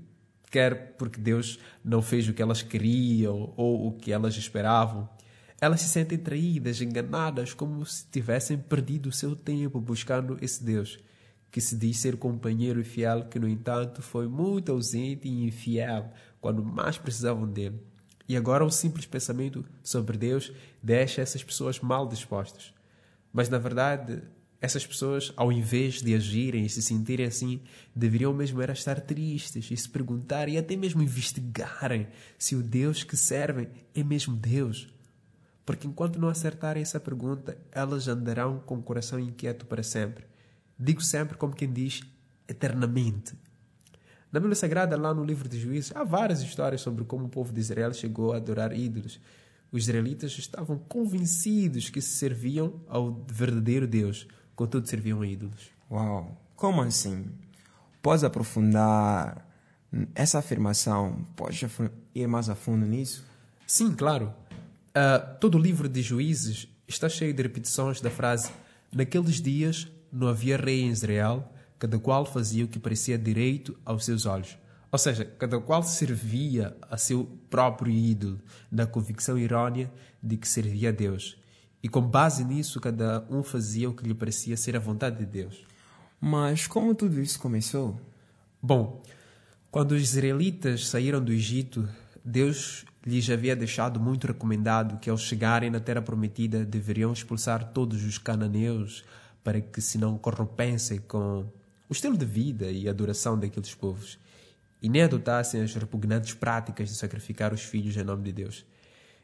quer 0.52 0.98
porque 0.98 1.22
Deus 1.22 1.58
não 1.82 2.02
fez 2.02 2.28
o 2.28 2.34
que 2.34 2.42
elas 2.42 2.62
queriam 2.62 3.54
ou 3.56 3.88
o 3.88 3.94
que 3.94 4.12
elas 4.12 4.36
esperavam. 4.36 5.08
Elas 5.62 5.80
se 5.80 5.88
sentem 5.88 6.18
traídas, 6.18 6.82
enganadas, 6.82 7.54
como 7.54 7.86
se 7.86 8.06
tivessem 8.12 8.58
perdido 8.58 9.08
o 9.08 9.14
seu 9.14 9.34
tempo 9.34 9.80
buscando 9.80 10.38
esse 10.42 10.62
Deus, 10.62 11.00
que 11.52 11.62
se 11.62 11.76
diz 11.76 11.98
ser 11.98 12.18
companheiro 12.18 12.84
fiel, 12.84 13.26
que 13.26 13.40
no 13.40 13.48
entanto 13.48 14.02
foi 14.02 14.28
muito 14.28 14.72
ausente 14.72 15.28
e 15.28 15.46
infiel 15.46 16.12
quando 16.40 16.64
mais 16.64 16.98
precisavam 16.98 17.48
dele. 17.48 17.80
E 18.28 18.36
agora 18.36 18.66
um 18.66 18.70
simples 18.70 19.06
pensamento 19.06 19.64
sobre 19.82 20.18
Deus 20.18 20.52
deixa 20.84 21.22
essas 21.22 21.44
pessoas 21.44 21.80
mal 21.80 22.08
dispostas. 22.08 22.74
Mas 23.32 23.48
na 23.50 23.58
verdade, 23.58 24.22
essas 24.60 24.86
pessoas, 24.86 25.32
ao 25.38 25.52
invés 25.52 26.02
de 26.02 26.14
agirem 26.14 26.66
e 26.66 26.70
se 26.70 26.82
sentirem 26.82 27.26
assim, 27.26 27.62
deveriam 27.96 28.34
mesmo 28.34 28.62
era 28.62 28.74
estar 28.74 29.00
tristes 29.00 29.70
e 29.72 29.78
se 29.78 29.88
perguntarem 29.88 30.56
e 30.56 30.58
até 30.58 30.76
mesmo 30.76 31.02
investigarem 31.02 32.08
se 32.38 32.56
o 32.56 32.64
Deus 32.64 33.04
que 33.04 33.16
servem 33.16 33.70
é 33.96 34.04
mesmo 34.04 34.36
Deus. 34.36 34.88
Porque 35.66 35.88
enquanto 35.88 36.20
não 36.20 36.30
acertarem 36.30 36.82
essa 36.82 37.00
pergunta, 37.00 37.58
elas 37.72 38.08
andarão 38.08 38.60
com 38.60 38.76
o 38.76 38.84
coração 38.84 39.20
inquieto 39.20 39.66
para 39.66 39.84
sempre. 39.84 40.26
Digo 40.80 41.02
sempre 41.02 41.38
como 41.38 41.56
quem 41.56 41.72
diz, 41.72 42.02
eternamente. 42.48 43.34
Na 44.32 44.40
Bíblia 44.40 44.56
Sagrada, 44.56 44.98
lá 44.98 45.14
no 45.14 45.24
livro 45.24 45.48
de 45.48 45.60
Juízes, 45.60 45.92
há 45.96 46.04
várias 46.04 46.42
histórias 46.42 46.82
sobre 46.82 47.06
como 47.06 47.26
o 47.26 47.30
povo 47.30 47.54
de 47.54 47.60
Israel 47.60 47.94
chegou 47.94 48.34
a 48.34 48.38
adorar 48.38 48.76
ídolos. 48.78 49.20
Os 49.72 49.84
israelitas 49.84 50.38
estavam 50.38 50.78
convencidos 50.78 51.90
que 51.90 52.02
se 52.02 52.18
serviam 52.18 52.82
ao 52.88 53.26
verdadeiro 53.28 53.88
Deus, 53.88 54.28
contudo 54.56 54.88
serviam 54.88 55.22
a 55.22 55.28
ídolos. 55.28 55.70
Uau, 55.90 56.38
como 56.56 56.82
assim? 56.82 57.26
Podes 58.02 58.24
aprofundar 58.24 59.48
essa 60.14 60.40
afirmação? 60.40 61.26
Podes 61.36 61.62
ir 62.14 62.28
mais 62.28 62.50
a 62.50 62.56
fundo 62.56 62.86
nisso? 62.86 63.26
Sim, 63.66 63.94
claro. 63.94 64.34
Uh, 64.90 65.40
todo 65.40 65.56
o 65.56 65.62
livro 65.62 65.88
de 65.88 66.02
Juízes 66.02 66.68
está 66.88 67.08
cheio 67.08 67.34
de 67.34 67.44
repetições 67.44 68.02
da 68.02 68.10
frase: 68.10 68.52
Naqueles 68.92 69.42
dias 69.42 69.92
não 70.18 70.28
havia 70.28 70.58
rei 70.58 70.82
em 70.82 70.90
Israel 70.90 71.52
cada 71.80 72.00
qual 72.00 72.26
fazia 72.26 72.66
o 72.66 72.68
que 72.68 72.80
parecia 72.80 73.18
direito 73.18 73.78
aos 73.86 74.04
seus 74.04 74.26
olhos. 74.26 74.58
Ou 74.92 74.98
seja, 74.98 75.26
cada 75.26 75.60
qual 75.60 75.84
servia 75.84 76.76
a 76.90 76.98
seu 76.98 77.26
próprio 77.50 77.92
ídolo, 77.92 78.40
na 78.72 78.88
convicção 78.88 79.38
errônea 79.38 79.92
de 80.24 80.38
que 80.38 80.48
servia 80.48 80.90
a 80.90 80.92
Deus. 80.92 81.38
E 81.84 81.90
com 81.90 82.02
base 82.02 82.44
nisso, 82.44 82.80
cada 82.80 83.26
um 83.30 83.44
fazia 83.44 83.90
o 83.90 83.94
que 83.94 84.08
lhe 84.08 84.14
parecia 84.14 84.58
ser 84.58 84.76
a 84.76 84.80
vontade 84.80 85.20
de 85.20 85.26
Deus. 85.26 85.66
Mas 86.20 86.66
como 86.66 86.96
tudo 86.96 87.22
isso 87.22 87.40
começou? 87.40 88.00
Bom, 88.62 89.04
quando 89.70 89.92
os 89.92 90.02
israelitas 90.02 90.88
saíram 90.88 91.24
do 91.24 91.32
Egito, 91.32 91.88
Deus 92.26 92.86
lhes 93.06 93.30
havia 93.30 93.56
deixado 93.56 94.00
muito 94.00 94.26
recomendado 94.26 95.00
que, 95.00 95.10
ao 95.10 95.18
chegarem 95.18 95.70
na 95.70 95.80
Terra 95.80 96.02
Prometida, 96.02 96.66
deveriam 96.66 97.14
expulsar 97.14 97.72
todos 97.72 98.04
os 98.04 98.18
cananeus 98.18 99.06
para 99.48 99.62
que 99.62 99.80
se 99.80 99.98
não 99.98 100.18
corrompessem 100.18 101.00
com 101.00 101.50
o 101.88 101.94
estilo 101.94 102.18
de 102.18 102.26
vida 102.26 102.70
e 102.70 102.90
adoração 102.90 103.40
daqueles 103.40 103.74
povos, 103.74 104.20
e 104.82 104.90
nem 104.90 105.04
adotassem 105.04 105.62
as 105.62 105.74
repugnantes 105.74 106.34
práticas 106.34 106.90
de 106.90 106.96
sacrificar 106.96 107.54
os 107.54 107.62
filhos 107.62 107.96
em 107.96 108.04
nome 108.04 108.24
de 108.24 108.34
Deus. 108.34 108.66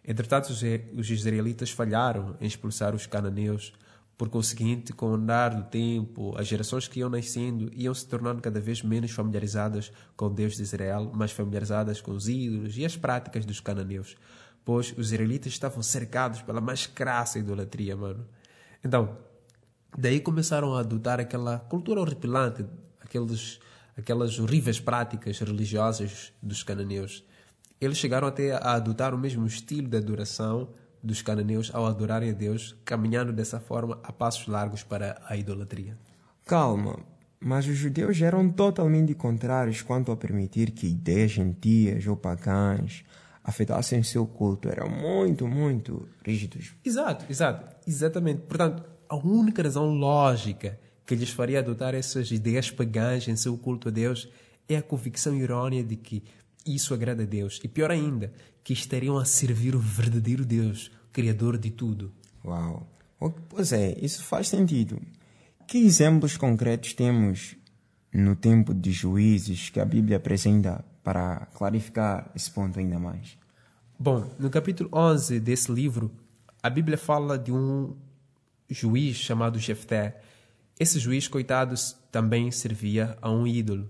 Entretanto, 0.01 0.47
os 0.47 1.09
israelitas 1.09 1.71
falharam 1.71 2.37
em 2.39 2.45
expulsar 2.45 2.95
os 2.95 3.05
cananeus 3.05 3.73
Por 4.17 4.29
conseguinte, 4.29 4.93
com 4.93 5.07
o 5.07 5.13
andar 5.15 5.55
do 5.55 5.63
tempo, 5.63 6.33
as 6.37 6.47
gerações 6.47 6.87
que 6.87 6.99
iam 6.99 7.09
nascendo 7.09 7.71
iam 7.73 7.93
se 7.93 8.07
tornando 8.07 8.41
cada 8.41 8.59
vez 8.59 8.83
menos 8.83 9.11
familiarizadas 9.11 9.91
com 10.15 10.27
o 10.27 10.29
Deus 10.29 10.55
de 10.55 10.61
Israel, 10.61 11.11
mais 11.13 11.31
familiarizadas 11.31 11.99
com 11.99 12.11
os 12.11 12.29
ídolos 12.29 12.77
e 12.77 12.85
as 12.85 12.95
práticas 12.95 13.43
dos 13.43 13.59
cananeus, 13.59 14.15
pois 14.63 14.93
os 14.95 15.11
israelitas 15.11 15.51
estavam 15.51 15.81
cercados 15.81 16.41
pela 16.43 16.61
mais 16.61 16.85
crassa 16.85 17.39
idolatria, 17.39 17.97
mano. 17.97 18.25
Então, 18.83 19.17
daí 19.97 20.19
começaram 20.19 20.73
a 20.73 20.79
adotar 20.79 21.19
aquela 21.19 21.59
cultura 21.59 22.01
horripilante, 22.01 22.65
aqueles, 23.01 23.59
aquelas 23.97 24.39
horríveis 24.39 24.79
práticas 24.79 25.39
religiosas 25.39 26.33
dos 26.41 26.63
cananeus. 26.63 27.23
Eles 27.79 27.97
chegaram 27.97 28.27
até 28.27 28.53
a 28.53 28.73
adotar 28.73 29.13
o 29.13 29.17
mesmo 29.17 29.45
estilo 29.45 29.87
de 29.87 29.97
adoração 29.97 30.69
dos 31.03 31.21
cananeus 31.21 31.69
ao 31.73 31.85
adorarem 31.85 32.29
a 32.29 32.33
Deus, 32.33 32.75
caminhando 32.85 33.33
dessa 33.33 33.59
forma 33.59 33.99
a 34.03 34.13
passos 34.13 34.47
largos 34.47 34.83
para 34.83 35.21
a 35.27 35.35
idolatria. 35.35 35.97
Calma, 36.45 36.99
mas 37.39 37.67
os 37.67 37.75
judeus 37.75 38.21
eram 38.21 38.49
totalmente 38.49 39.13
contrários 39.13 39.81
quanto 39.81 40.11
a 40.11 40.17
permitir 40.17 40.71
que 40.71 40.87
ideias 40.87 41.31
gentias 41.31 42.07
ou 42.07 42.15
pagãs 42.15 43.03
afetassem 43.43 44.01
seu 44.01 44.25
culto. 44.25 44.69
Eram 44.69 44.89
muito, 44.89 45.45
muito 45.45 46.07
rígidos. 46.25 46.73
Exato, 46.85 47.25
exato, 47.29 47.75
exatamente. 47.85 48.43
Portanto, 48.43 48.83
a 49.09 49.15
única 49.15 49.63
razão 49.63 49.93
lógica 49.93 50.79
que 51.05 51.15
lhes 51.15 51.29
faria 51.29 51.59
adotar 51.59 51.93
essas 51.93 52.31
ideias 52.31 52.71
pagãs 52.71 53.27
em 53.27 53.35
seu 53.35 53.57
culto 53.57 53.89
a 53.89 53.91
Deus 53.91 54.29
é 54.67 54.77
a 54.77 54.81
convicção 54.81 55.35
errônea 55.35 55.83
de 55.83 55.95
que 55.95 56.23
isso 56.65 56.93
agrada 56.93 57.23
a 57.23 57.25
Deus. 57.25 57.59
E 57.63 57.67
pior 57.67 57.91
ainda, 57.91 58.31
que 58.63 58.73
estariam 58.73 59.17
a 59.17 59.25
servir 59.25 59.75
o 59.75 59.79
verdadeiro 59.79 60.45
Deus, 60.45 60.91
Criador 61.11 61.57
de 61.57 61.69
tudo. 61.69 62.11
Uau! 62.43 62.87
Pois 63.49 63.71
é, 63.71 63.97
isso 64.01 64.23
faz 64.23 64.47
sentido. 64.47 64.99
Que 65.67 65.77
exemplos 65.77 66.35
concretos 66.35 66.93
temos 66.93 67.55
no 68.13 68.35
tempo 68.35 68.73
de 68.73 68.91
juízes 68.91 69.69
que 69.69 69.79
a 69.79 69.85
Bíblia 69.85 70.17
apresenta 70.17 70.83
para 71.03 71.47
clarificar 71.53 72.31
esse 72.35 72.49
ponto 72.51 72.79
ainda 72.79 72.99
mais? 72.99 73.37
Bom, 73.97 74.29
no 74.39 74.49
capítulo 74.49 74.89
11 74.91 75.39
desse 75.39 75.71
livro, 75.71 76.11
a 76.61 76.69
Bíblia 76.69 76.97
fala 76.97 77.37
de 77.37 77.51
um 77.51 77.95
juiz 78.69 79.17
chamado 79.17 79.59
Jefté. 79.59 80.21
Esse 80.79 80.99
juiz, 80.99 81.27
coitado, 81.27 81.75
também 82.11 82.51
servia 82.51 83.17
a 83.21 83.29
um 83.29 83.45
ídolo. 83.45 83.89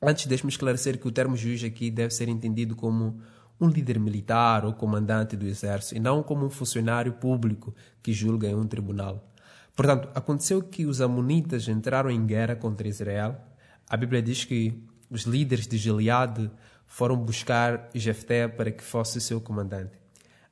Antes, 0.00 0.26
deixe-me 0.26 0.50
esclarecer 0.50 0.98
que 0.98 1.06
o 1.06 1.12
termo 1.12 1.36
juiz 1.36 1.62
aqui 1.62 1.90
deve 1.90 2.12
ser 2.12 2.28
entendido 2.28 2.74
como 2.74 3.20
um 3.60 3.68
líder 3.68 4.00
militar 4.00 4.64
ou 4.64 4.72
comandante 4.72 5.36
do 5.36 5.46
exército, 5.46 5.96
e 5.96 6.00
não 6.00 6.22
como 6.22 6.44
um 6.44 6.50
funcionário 6.50 7.12
público 7.12 7.72
que 8.02 8.12
julga 8.12 8.48
em 8.48 8.54
um 8.54 8.66
tribunal. 8.66 9.32
Portanto, 9.76 10.08
aconteceu 10.14 10.62
que 10.62 10.84
os 10.84 11.00
amonitas 11.00 11.68
entraram 11.68 12.10
em 12.10 12.26
guerra 12.26 12.56
contra 12.56 12.88
Israel. 12.88 13.40
A 13.88 13.96
Bíblia 13.96 14.20
diz 14.20 14.44
que 14.44 14.82
os 15.08 15.22
líderes 15.22 15.66
de 15.66 15.78
Gileade 15.78 16.50
foram 16.86 17.16
buscar 17.16 17.88
Jefté 17.94 18.48
para 18.48 18.70
que 18.70 18.82
fosse 18.82 19.20
seu 19.20 19.40
comandante. 19.40 20.01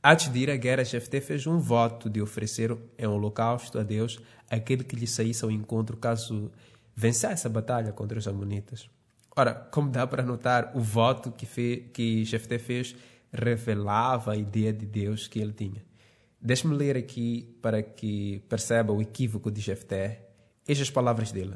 Antes 0.02 0.28
de 0.32 0.38
ir 0.38 0.50
à 0.50 0.56
guerra, 0.56 0.82
Jefté 0.82 1.20
fez 1.20 1.46
um 1.46 1.58
voto 1.58 2.08
de 2.08 2.22
oferecer 2.22 2.74
em 2.98 3.06
holocausto 3.06 3.78
a 3.78 3.82
Deus 3.82 4.18
aquele 4.48 4.82
que 4.82 4.96
lhe 4.96 5.06
saísse 5.06 5.44
ao 5.44 5.50
encontro 5.50 5.96
caso 5.96 6.50
vencesse 6.96 7.46
a 7.46 7.50
batalha 7.50 7.92
contra 7.92 8.18
os 8.18 8.26
amonitas. 8.26 8.88
Ora, 9.36 9.54
como 9.54 9.90
dá 9.90 10.06
para 10.06 10.22
notar, 10.22 10.72
o 10.74 10.80
voto 10.80 11.30
que, 11.30 11.44
fe, 11.44 11.90
que 11.92 12.24
Jefté 12.24 12.58
fez 12.58 12.96
revelava 13.32 14.32
a 14.32 14.36
ideia 14.36 14.72
de 14.72 14.86
Deus 14.86 15.28
que 15.28 15.38
ele 15.38 15.52
tinha. 15.52 15.84
Deixe-me 16.40 16.74
ler 16.74 16.96
aqui 16.96 17.54
para 17.60 17.82
que 17.82 18.42
perceba 18.48 18.92
o 18.92 19.02
equívoco 19.02 19.50
de 19.50 19.60
Jefté. 19.60 20.30
Eis 20.66 20.80
as 20.80 20.90
palavras 20.90 21.30
dele. 21.30 21.54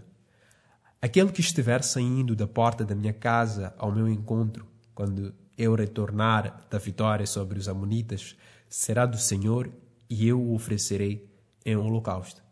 Aquele 1.01 1.33
que 1.33 1.41
estiver 1.41 1.83
saindo 1.83 2.37
da 2.37 2.47
porta 2.47 2.85
da 2.85 2.95
minha 2.95 3.13
casa 3.13 3.75
ao 3.79 3.91
meu 3.91 4.09
encontro, 4.09 4.67
quando 4.95 5.35
eu 5.57 5.75
retornar 5.75 6.67
da 6.71 6.79
vitória 6.79 7.27
sobre 7.27 7.59
os 7.59 7.69
Amonitas, 7.69 8.37
será 8.69 9.07
do 9.07 9.19
Senhor 9.19 9.71
e 10.09 10.27
eu 10.27 10.41
o 10.41 10.55
oferecerei 10.55 11.31
em 11.65 11.77
holocausto. 11.77 12.43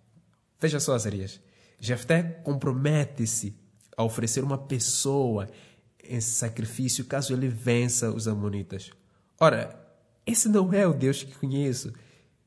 Veja 0.61 0.79
só, 0.79 0.95
Azarias. 0.95 1.41
Jefté 1.79 2.23
compromete-se 2.23 3.57
a 3.97 4.05
oferecer 4.05 4.45
uma 4.45 4.59
pessoa 4.59 5.49
em 6.05 6.21
sacrifício 6.21 7.05
caso 7.05 7.33
ele 7.33 7.49
vença 7.49 8.11
os 8.11 8.27
Amonitas. 8.27 8.91
Ora, 9.39 9.79
esse 10.25 10.49
não 10.49 10.73
é 10.73 10.87
o 10.87 10.93
Deus 10.93 11.23
que 11.23 11.35
conheço, 11.35 11.93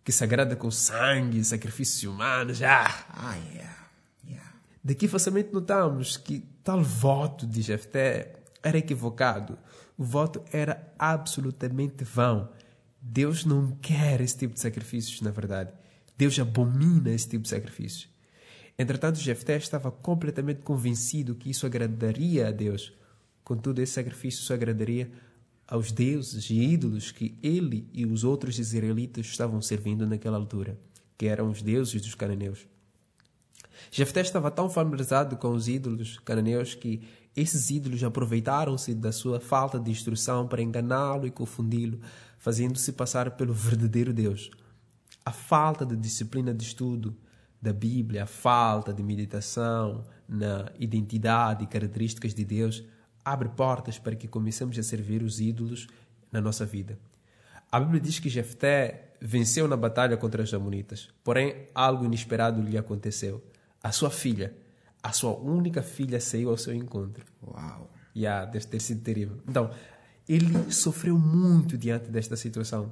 que 0.04 0.12
se 0.12 0.24
agrada 0.24 0.56
com 0.56 0.72
sangue, 0.72 1.44
sacrifícios 1.44 2.04
humanos. 2.04 2.62
Ah, 2.62 3.06
ah 3.10 3.36
yeah, 3.54 3.88
yeah. 4.26 4.54
Daqui 4.84 5.08
facilmente 5.08 5.52
notamos 5.52 6.16
que 6.16 6.40
tal 6.64 6.82
voto 6.82 7.46
de 7.46 7.62
Jefté 7.62 8.36
era 8.64 8.78
equivocado. 8.78 9.58
O 9.98 10.04
voto 10.04 10.44
era 10.52 10.94
absolutamente 11.00 12.04
vão. 12.04 12.50
Deus 13.02 13.46
não 13.46 13.72
quer 13.82 14.20
esse 14.22 14.38
tipo 14.38 14.54
de 14.54 14.60
sacrifícios, 14.60 15.22
na 15.22 15.32
verdade. 15.32 15.72
Deus 16.18 16.38
abomina 16.40 17.12
esse 17.12 17.30
tipo 17.30 17.44
de 17.44 17.50
sacrifícios. 17.50 18.10
Entretanto, 18.78 19.20
Jefté 19.20 19.56
estava 19.56 19.92
completamente 19.92 20.62
convencido 20.62 21.36
que 21.36 21.50
isso 21.50 21.66
agradaria 21.66 22.48
a 22.48 22.52
Deus. 22.52 22.94
Contudo, 23.44 23.82
esse 23.82 23.94
sacrifício 23.94 24.44
só 24.44 24.54
agradaria 24.54 25.10
aos 25.68 25.92
deuses 25.92 26.50
e 26.50 26.60
ídolos 26.60 27.12
que 27.12 27.38
ele 27.42 27.88
e 27.94 28.06
os 28.06 28.24
outros 28.24 28.60
israelitas 28.60 29.26
estavam 29.28 29.62
servindo 29.62 30.06
naquela 30.06 30.38
altura, 30.38 30.78
que 31.18 31.26
eram 31.26 31.50
os 31.50 31.62
deuses 31.62 32.02
dos 32.02 32.16
cananeus. 32.16 32.68
Jefté 33.92 34.22
estava 34.22 34.52
tão 34.52 34.70
familiarizado 34.70 35.38
com 35.38 35.50
os 35.50 35.68
ídolos 35.68 36.20
cananeus 36.20 36.76
que 36.76 37.02
esses 37.36 37.70
ídolos 37.70 38.04
aproveitaram-se 38.04 38.94
da 38.94 39.12
sua 39.12 39.40
falta 39.40 39.80
de 39.80 39.92
instrução 39.92 40.48
para 40.48 40.62
enganá-lo 40.62 41.28
e 41.28 41.32
confundi-lo, 41.32 42.00
fazendo-se 42.38 42.94
passar 42.94 43.32
pelo 43.32 43.54
verdadeiro 43.54 44.14
Deus. 44.14 44.50
A 45.26 45.32
falta 45.32 45.86
de 45.86 45.96
disciplina 45.96 46.54
de 46.54 46.64
estudo, 46.64 47.16
da 47.62 47.74
Bíblia, 47.74 48.24
a 48.24 48.28
falta 48.28 48.94
de 48.94 49.02
meditação 49.02 50.06
na 50.28 50.72
identidade 50.80 51.64
e 51.64 51.68
características 51.68 52.34
de 52.34 52.46
Deus, 52.46 52.84
abre 53.24 53.50
portas 53.50 53.98
para 53.98 54.16
que 54.16 54.28
comecemos 54.28 54.78
a 54.78 54.84
servir 54.84 55.24
os 55.24 55.42
ídolos 55.42 55.88
na 56.32 56.40
nossa 56.40 56.66
vida. 56.66 56.98
A 57.72 57.80
Bíblia 57.80 58.00
diz 58.00 58.20
que 58.20 58.30
Jefté 58.30 59.16
venceu 59.20 59.68
na 59.68 59.76
batalha 59.76 60.16
contra 60.16 60.44
os 60.44 60.54
amonitas, 60.54 61.10
porém 61.24 61.68
algo 61.74 62.06
inesperado 62.06 62.62
lhe 62.62 62.78
aconteceu. 62.78 63.44
A 63.82 63.92
sua 63.92 64.12
filha, 64.12 64.54
a 65.06 65.12
sua 65.12 65.38
única 65.38 65.84
filha, 65.84 66.20
saiu 66.20 66.50
ao 66.50 66.58
seu 66.58 66.74
encontro. 66.74 67.24
Uau! 67.46 67.92
Yeah, 68.16 68.44
deve 68.50 68.66
ter 68.66 68.80
sido 68.80 69.02
terrível. 69.02 69.38
Então, 69.48 69.70
ele 70.28 70.72
sofreu 70.72 71.16
muito 71.20 71.78
diante 71.78 72.10
desta 72.10 72.36
situação. 72.36 72.92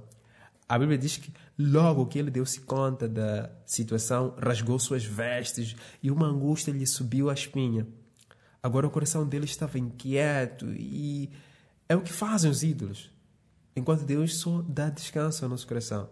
A 0.69 0.77
Bíblia 0.77 0.95
diz 0.95 1.17
que 1.17 1.33
logo 1.57 2.05
que 2.05 2.19
ele 2.19 2.29
deu-se 2.29 2.61
conta 2.61 3.09
da 3.09 3.49
situação, 3.65 4.35
rasgou 4.39 4.77
suas 4.77 5.03
vestes 5.03 5.75
e 6.03 6.11
uma 6.11 6.27
angústia 6.27 6.71
lhe 6.71 6.85
subiu 6.85 7.31
à 7.31 7.33
espinha. 7.33 7.87
Agora 8.61 8.85
o 8.85 8.91
coração 8.91 9.27
dele 9.27 9.45
estava 9.45 9.79
inquieto 9.79 10.67
e 10.71 11.31
é 11.89 11.95
o 11.95 12.01
que 12.01 12.13
fazem 12.13 12.49
os 12.51 12.61
ídolos, 12.61 13.09
enquanto 13.75 14.05
Deus 14.05 14.37
só 14.37 14.61
dá 14.61 14.91
descanso 14.91 15.43
ao 15.43 15.49
nosso 15.49 15.65
coração. 15.65 16.07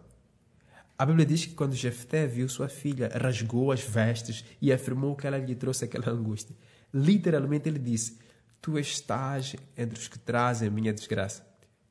A 0.98 1.05
Bíblia 1.05 1.25
diz 1.25 1.45
que 1.45 1.53
quando 1.53 1.75
Jefté 1.75 2.27
viu 2.27 2.48
sua 2.48 2.69
filha, 2.69 3.10
rasgou 3.13 3.71
as 3.71 3.81
vestes 3.81 4.45
e 4.62 4.71
afirmou 4.71 5.15
que 5.15 5.25
ela 5.25 5.38
lhe 5.38 5.55
trouxe 5.55 5.86
aquela 5.86 6.10
angústia. 6.10 6.55
Literalmente 6.93 7.67
ele 7.67 7.79
disse: 7.79 8.19
Tu 8.62 8.77
estás 8.77 9.55
entre 9.75 9.98
os 9.98 10.07
que 10.07 10.19
trazem 10.19 10.67
a 10.67 10.71
minha 10.71 10.93
desgraça. 10.93 11.45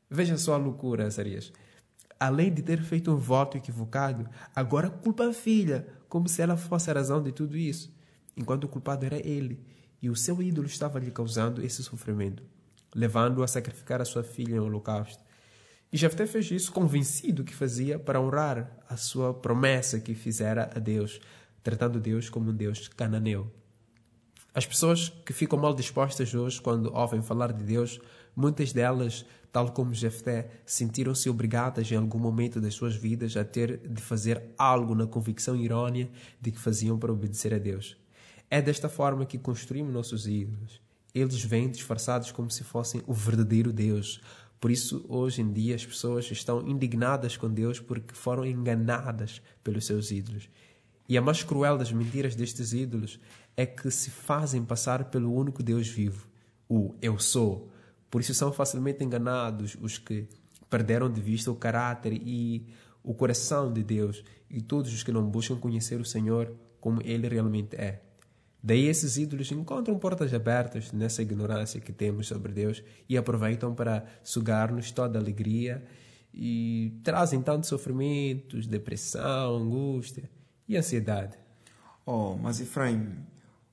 Veja 0.08 0.36
só 0.36 0.54
a 0.54 0.58
loucura, 0.58 1.06
Azarias 1.06 1.52
além 2.20 2.52
de 2.52 2.60
ter 2.60 2.82
feito 2.82 3.10
um 3.10 3.16
voto 3.16 3.56
equivocado, 3.56 4.28
agora 4.54 4.90
culpa 4.90 5.26
a 5.26 5.32
filha, 5.32 5.88
como 6.06 6.28
se 6.28 6.42
ela 6.42 6.54
fosse 6.54 6.90
a 6.90 6.94
razão 6.94 7.22
de 7.22 7.32
tudo 7.32 7.56
isso, 7.56 7.90
enquanto 8.36 8.64
o 8.64 8.68
culpado 8.68 9.06
era 9.06 9.26
ele, 9.26 9.64
e 10.02 10.10
o 10.10 10.16
seu 10.16 10.42
ídolo 10.42 10.66
estava 10.66 10.98
lhe 10.98 11.10
causando 11.10 11.64
esse 11.64 11.82
sofrimento, 11.82 12.42
levando-o 12.94 13.42
a 13.42 13.48
sacrificar 13.48 14.02
a 14.02 14.04
sua 14.04 14.22
filha 14.22 14.56
em 14.56 14.58
holocausto. 14.58 15.24
E 15.92 15.96
Jefté 15.96 16.26
fez 16.26 16.50
isso 16.50 16.72
convencido 16.72 17.44
que 17.44 17.54
fazia 17.54 17.98
para 17.98 18.20
honrar 18.20 18.78
a 18.88 18.96
sua 18.96 19.34
promessa 19.34 19.98
que 19.98 20.14
fizera 20.14 20.70
a 20.74 20.78
Deus, 20.78 21.20
tratando 21.62 21.98
Deus 21.98 22.28
como 22.28 22.50
um 22.50 22.54
Deus 22.54 22.88
cananeu. 22.88 23.50
As 24.54 24.66
pessoas 24.66 25.08
que 25.24 25.32
ficam 25.32 25.58
mal 25.58 25.74
dispostas 25.74 26.34
hoje 26.34 26.60
quando 26.60 26.92
ouvem 26.92 27.22
falar 27.22 27.52
de 27.52 27.64
Deus, 27.64 28.00
muitas 28.36 28.72
delas 28.72 29.24
tal 29.52 29.72
como 29.72 29.92
Jefté, 29.92 30.48
sentiram-se 30.64 31.28
obrigadas 31.28 31.90
em 31.90 31.96
algum 31.96 32.18
momento 32.18 32.60
das 32.60 32.74
suas 32.74 32.94
vidas 32.94 33.36
a 33.36 33.44
ter 33.44 33.78
de 33.78 34.00
fazer 34.00 34.42
algo 34.56 34.94
na 34.94 35.06
convicção 35.06 35.56
errônea 35.56 36.08
de 36.40 36.52
que 36.52 36.58
faziam 36.58 36.98
para 36.98 37.12
obedecer 37.12 37.52
a 37.52 37.58
Deus. 37.58 37.96
É 38.48 38.62
desta 38.62 38.88
forma 38.88 39.26
que 39.26 39.38
construímos 39.38 39.92
nossos 39.92 40.26
ídolos. 40.26 40.80
Eles 41.12 41.42
vêm 41.42 41.68
disfarçados 41.68 42.30
como 42.30 42.50
se 42.50 42.62
fossem 42.62 43.02
o 43.06 43.12
verdadeiro 43.12 43.72
Deus. 43.72 44.20
Por 44.60 44.70
isso, 44.70 45.04
hoje 45.08 45.40
em 45.40 45.50
dia, 45.50 45.74
as 45.74 45.86
pessoas 45.86 46.30
estão 46.30 46.68
indignadas 46.68 47.36
com 47.36 47.48
Deus 47.48 47.80
porque 47.80 48.14
foram 48.14 48.44
enganadas 48.44 49.40
pelos 49.64 49.86
seus 49.86 50.10
ídolos. 50.10 50.50
E 51.08 51.16
a 51.16 51.22
mais 51.22 51.42
cruel 51.42 51.78
das 51.78 51.90
mentiras 51.90 52.36
destes 52.36 52.72
ídolos 52.74 53.18
é 53.56 53.64
que 53.64 53.90
se 53.90 54.10
fazem 54.10 54.62
passar 54.62 55.06
pelo 55.06 55.34
único 55.34 55.62
Deus 55.62 55.88
vivo, 55.88 56.28
o 56.68 56.94
Eu 57.00 57.18
Sou. 57.18 57.70
Por 58.10 58.20
isso 58.20 58.34
são 58.34 58.52
facilmente 58.52 59.02
enganados 59.02 59.76
os 59.80 59.96
que 59.96 60.28
perderam 60.68 61.10
de 61.10 61.20
vista 61.20 61.50
o 61.50 61.56
caráter 61.56 62.12
e 62.12 62.66
o 63.02 63.14
coração 63.14 63.72
de 63.72 63.82
Deus 63.82 64.22
e 64.48 64.60
todos 64.60 64.92
os 64.92 65.02
que 65.02 65.10
não 65.10 65.24
buscam 65.28 65.56
conhecer 65.56 66.00
o 66.00 66.04
Senhor 66.04 66.54
como 66.80 67.00
Ele 67.02 67.28
realmente 67.28 67.76
é. 67.76 68.02
Daí 68.62 68.86
esses 68.86 69.16
ídolos 69.16 69.50
encontram 69.52 69.98
portas 69.98 70.34
abertas 70.34 70.92
nessa 70.92 71.22
ignorância 71.22 71.80
que 71.80 71.92
temos 71.92 72.28
sobre 72.28 72.52
Deus 72.52 72.82
e 73.08 73.16
aproveitam 73.16 73.74
para 73.74 74.04
sugar-nos 74.22 74.90
toda 74.90 75.18
a 75.18 75.22
alegria 75.22 75.82
e 76.32 77.00
trazem 77.02 77.40
tantos 77.40 77.70
sofrimentos, 77.70 78.66
depressão, 78.66 79.56
angústia 79.56 80.28
e 80.68 80.76
ansiedade. 80.76 81.38
Oh, 82.04 82.36
mas 82.36 82.60
Efraim, 82.60 83.16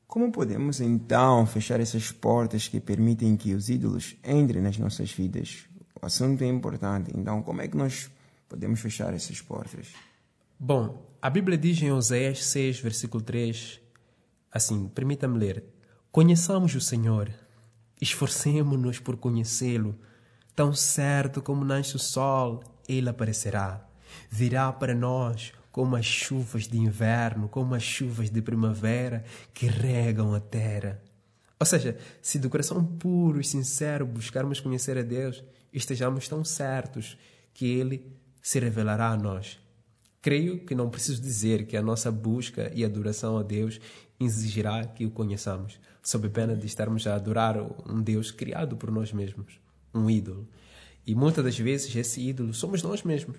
como 0.08 0.32
podemos 0.32 0.79
então 0.79 1.46
fechar 1.46 1.79
essas 1.82 2.12
portas 2.12 2.67
que 2.67 2.79
permitem 2.79 3.36
que 3.36 3.53
os 3.53 3.70
ídolos 3.70 4.15
entrem 4.24 4.62
nas 4.62 4.77
nossas 4.77 5.12
vidas? 5.12 5.65
O 6.01 6.06
assunto 6.06 6.44
é 6.44 6.48
importante, 6.48 7.12
então 7.13 7.41
como 7.41 7.62
é 7.62 7.67
que 7.67 7.75
nós 7.75 8.10
podemos 8.48 8.79
fechar 8.79 9.13
essas 9.13 9.41
portas? 9.41 9.88
Bom, 10.58 11.06
a 11.22 11.29
Bíblia 11.29 11.58
diz 11.58 11.82
em 11.82 11.91
Oséias 11.91 12.46
6, 12.46 12.79
versículo 12.79 13.22
3, 13.22 13.82
assim, 14.57 14.87
permita-me 14.89 15.37
ler: 15.37 15.63
Conheçamos 16.11 16.75
o 16.75 16.81
Senhor, 16.81 17.31
esforcemo-nos 18.01 18.99
por 18.99 19.17
conhecê-lo. 19.17 19.97
Tão 20.55 20.73
certo 20.73 21.41
como 21.41 21.63
nasce 21.63 21.95
o 21.95 21.99
sol, 21.99 22.63
ele 22.87 23.09
aparecerá. 23.09 23.87
Virá 24.29 24.71
para 24.71 24.95
nós 24.95 25.53
como 25.71 25.95
as 25.95 26.05
chuvas 26.05 26.67
de 26.67 26.79
inverno, 26.79 27.47
como 27.47 27.75
as 27.75 27.83
chuvas 27.83 28.31
de 28.31 28.41
primavera 28.41 29.23
que 29.53 29.67
regam 29.67 30.33
a 30.33 30.39
terra. 30.39 30.99
Ou 31.59 31.65
seja, 31.65 31.97
se 32.21 32.39
do 32.39 32.49
coração 32.49 32.83
puro 32.83 33.39
e 33.39 33.43
sincero 33.43 34.05
buscarmos 34.05 34.59
conhecer 34.59 34.97
a 34.97 35.03
Deus, 35.03 35.43
estejamos 35.71 36.27
tão 36.27 36.43
certos 36.43 37.17
que 37.53 37.65
Ele 37.65 38.05
se 38.41 38.59
revelará 38.59 39.09
a 39.09 39.17
nós. 39.17 39.59
Creio 40.21 40.65
que 40.65 40.75
não 40.75 40.89
preciso 40.89 41.21
dizer 41.21 41.65
que 41.65 41.77
a 41.77 41.81
nossa 41.81 42.11
busca 42.11 42.71
e 42.73 42.83
adoração 42.83 43.37
a 43.37 43.43
Deus 43.43 43.79
exigirá 44.19 44.86
que 44.86 45.05
o 45.05 45.12
conheçamos, 45.12 45.79
sob 46.01 46.29
pena 46.29 46.55
de 46.55 46.65
estarmos 46.65 47.05
a 47.05 47.15
adorar 47.15 47.57
um 47.88 48.01
Deus 48.01 48.31
criado 48.31 48.75
por 48.75 48.91
nós 48.91 49.12
mesmos, 49.12 49.59
um 49.93 50.09
ídolo. 50.09 50.47
E 51.05 51.15
muitas 51.15 51.43
das 51.43 51.57
vezes 51.57 51.95
esse 51.95 52.21
ídolo 52.21 52.53
somos 52.53 52.81
nós 52.83 53.03
mesmos. 53.03 53.38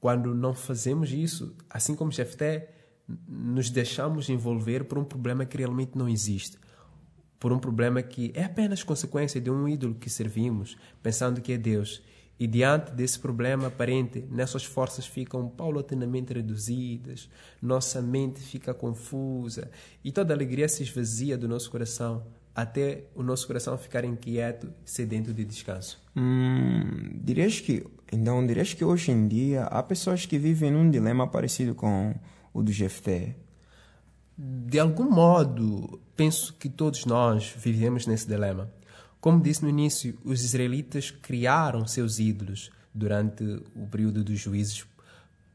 Quando 0.00 0.34
não 0.34 0.52
fazemos 0.52 1.12
isso, 1.12 1.56
assim 1.70 1.94
como 1.94 2.12
Jefté, 2.12 2.74
nos 3.28 3.70
deixamos 3.70 4.28
envolver 4.28 4.84
por 4.84 4.98
um 4.98 5.04
problema 5.04 5.46
que 5.46 5.56
realmente 5.56 5.96
não 5.96 6.08
existe. 6.08 6.58
Por 7.38 7.52
um 7.52 7.58
problema 7.58 8.02
que 8.02 8.30
é 8.34 8.44
apenas 8.44 8.82
consequência 8.82 9.40
de 9.40 9.50
um 9.50 9.68
ídolo 9.68 9.94
que 9.94 10.10
servimos, 10.10 10.76
pensando 11.02 11.40
que 11.40 11.52
é 11.52 11.58
Deus. 11.58 12.02
E 12.38 12.46
diante 12.46 12.90
desse 12.92 13.18
problema 13.18 13.68
aparente, 13.68 14.24
nossas 14.30 14.64
forças 14.64 15.06
ficam 15.06 15.48
paulatinamente 15.48 16.34
reduzidas, 16.34 17.30
nossa 17.62 18.02
mente 18.02 18.40
fica 18.40 18.74
confusa 18.74 19.70
e 20.02 20.10
toda 20.10 20.34
alegria 20.34 20.68
se 20.68 20.82
esvazia 20.82 21.38
do 21.38 21.46
nosso 21.46 21.70
coração, 21.70 22.24
até 22.52 23.04
o 23.14 23.22
nosso 23.22 23.46
coração 23.46 23.78
ficar 23.78 24.04
inquieto, 24.04 24.72
sedento 24.84 25.32
de 25.32 25.44
descanso. 25.44 26.00
Hum, 26.16 27.20
dirias 27.22 27.60
que 27.60 27.84
então, 28.14 28.46
dirias 28.46 28.72
que 28.72 28.84
hoje 28.84 29.10
em 29.10 29.26
dia 29.26 29.64
há 29.64 29.82
pessoas 29.82 30.24
que 30.24 30.38
vivem 30.38 30.70
num 30.70 30.88
dilema 30.88 31.26
parecido 31.26 31.74
com 31.74 32.14
o 32.52 32.62
do 32.62 32.70
Jefté? 32.70 33.34
De 34.38 34.78
algum 34.78 35.10
modo, 35.10 36.00
penso 36.14 36.54
que 36.54 36.68
todos 36.68 37.06
nós 37.06 37.52
vivemos 37.56 38.06
nesse 38.06 38.28
dilema. 38.28 38.70
Como 39.24 39.40
disse 39.40 39.62
no 39.62 39.70
início, 39.70 40.18
os 40.22 40.44
israelitas 40.44 41.10
criaram 41.10 41.86
seus 41.86 42.18
ídolos 42.18 42.70
durante 42.92 43.42
o 43.74 43.86
período 43.86 44.22
dos 44.22 44.38
juízes 44.38 44.86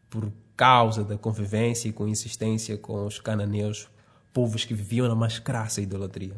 por 0.10 0.34
causa 0.58 1.03
da 1.03 1.19
convivência 1.19 1.88
e 1.88 1.93
com 1.93 2.08
insistência 2.08 2.79
com 2.79 3.05
os 3.05 3.19
cananeus, 3.19 3.88
povos 4.34 4.65
que 4.65 4.73
viviam 4.73 5.08
na 5.08 5.13
mais 5.13 5.38
crassa 5.38 5.82
idolatria. 5.82 6.36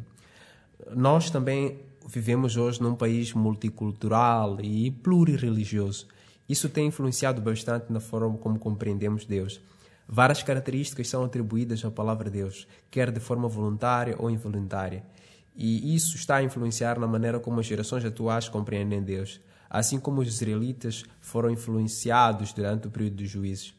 Nós 0.94 1.30
também 1.30 1.78
vivemos 2.06 2.58
hoje 2.58 2.82
num 2.82 2.94
país 2.94 3.32
multicultural 3.32 4.60
e 4.60 4.90
plurirreligioso. 4.90 6.08
Isso 6.46 6.68
tem 6.68 6.88
influenciado 6.88 7.40
bastante 7.40 7.90
na 7.90 8.00
forma 8.00 8.36
como 8.36 8.58
compreendemos 8.58 9.24
Deus. 9.24 9.58
Várias 10.06 10.42
características 10.42 11.08
são 11.08 11.24
atribuídas 11.24 11.82
à 11.82 11.90
palavra 11.90 12.28
Deus, 12.28 12.68
quer 12.90 13.10
de 13.10 13.20
forma 13.20 13.48
voluntária 13.48 14.16
ou 14.18 14.30
involuntária. 14.30 15.02
E 15.54 15.94
isso 15.94 16.16
está 16.16 16.36
a 16.36 16.42
influenciar 16.42 16.98
na 16.98 17.06
maneira 17.06 17.38
como 17.38 17.60
as 17.60 17.66
gerações 17.66 18.04
atuais 18.04 18.48
compreendem 18.48 19.02
Deus, 19.02 19.40
assim 19.68 19.98
como 19.98 20.20
os 20.20 20.28
israelitas 20.28 21.04
foram 21.20 21.50
influenciados 21.50 22.52
durante 22.52 22.88
o 22.88 22.90
período 22.90 23.16
dos 23.16 23.30
juízes. 23.30 23.74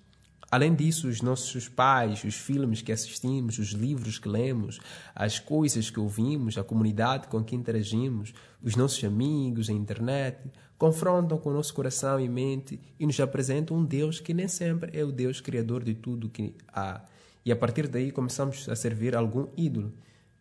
Além 0.53 0.75
disso, 0.75 1.07
os 1.07 1.19
nossos 1.19 1.67
pais, 1.67 2.23
os 2.23 2.35
filmes 2.35 2.79
que 2.79 2.91
assistimos, 2.91 3.57
os 3.57 3.69
livros 3.69 4.19
que 4.19 4.29
lemos, 4.29 4.79
as 5.15 5.39
coisas 5.39 5.89
que 5.89 5.99
ouvimos, 5.99 6.59
a 6.59 6.63
comunidade 6.63 7.27
com 7.27 7.43
que 7.43 7.55
interagimos, 7.55 8.35
os 8.61 8.75
nossos 8.75 9.03
amigos, 9.03 9.67
a 9.67 9.73
internet, 9.73 10.37
confrontam 10.77 11.39
com 11.39 11.49
o 11.49 11.53
nosso 11.53 11.73
coração 11.73 12.19
e 12.19 12.29
mente 12.29 12.79
e 12.99 13.05
nos 13.07 13.19
apresentam 13.19 13.77
um 13.77 13.83
Deus 13.83 14.19
que 14.19 14.31
nem 14.31 14.47
sempre 14.47 14.95
é 14.95 15.03
o 15.03 15.11
Deus 15.11 15.41
criador 15.41 15.83
de 15.83 15.95
tudo 15.95 16.29
que 16.29 16.55
há. 16.67 17.01
E 17.43 17.51
a 17.51 17.55
partir 17.55 17.87
daí 17.87 18.11
começamos 18.11 18.69
a 18.69 18.75
servir 18.75 19.15
algum 19.15 19.47
ídolo. 19.57 19.91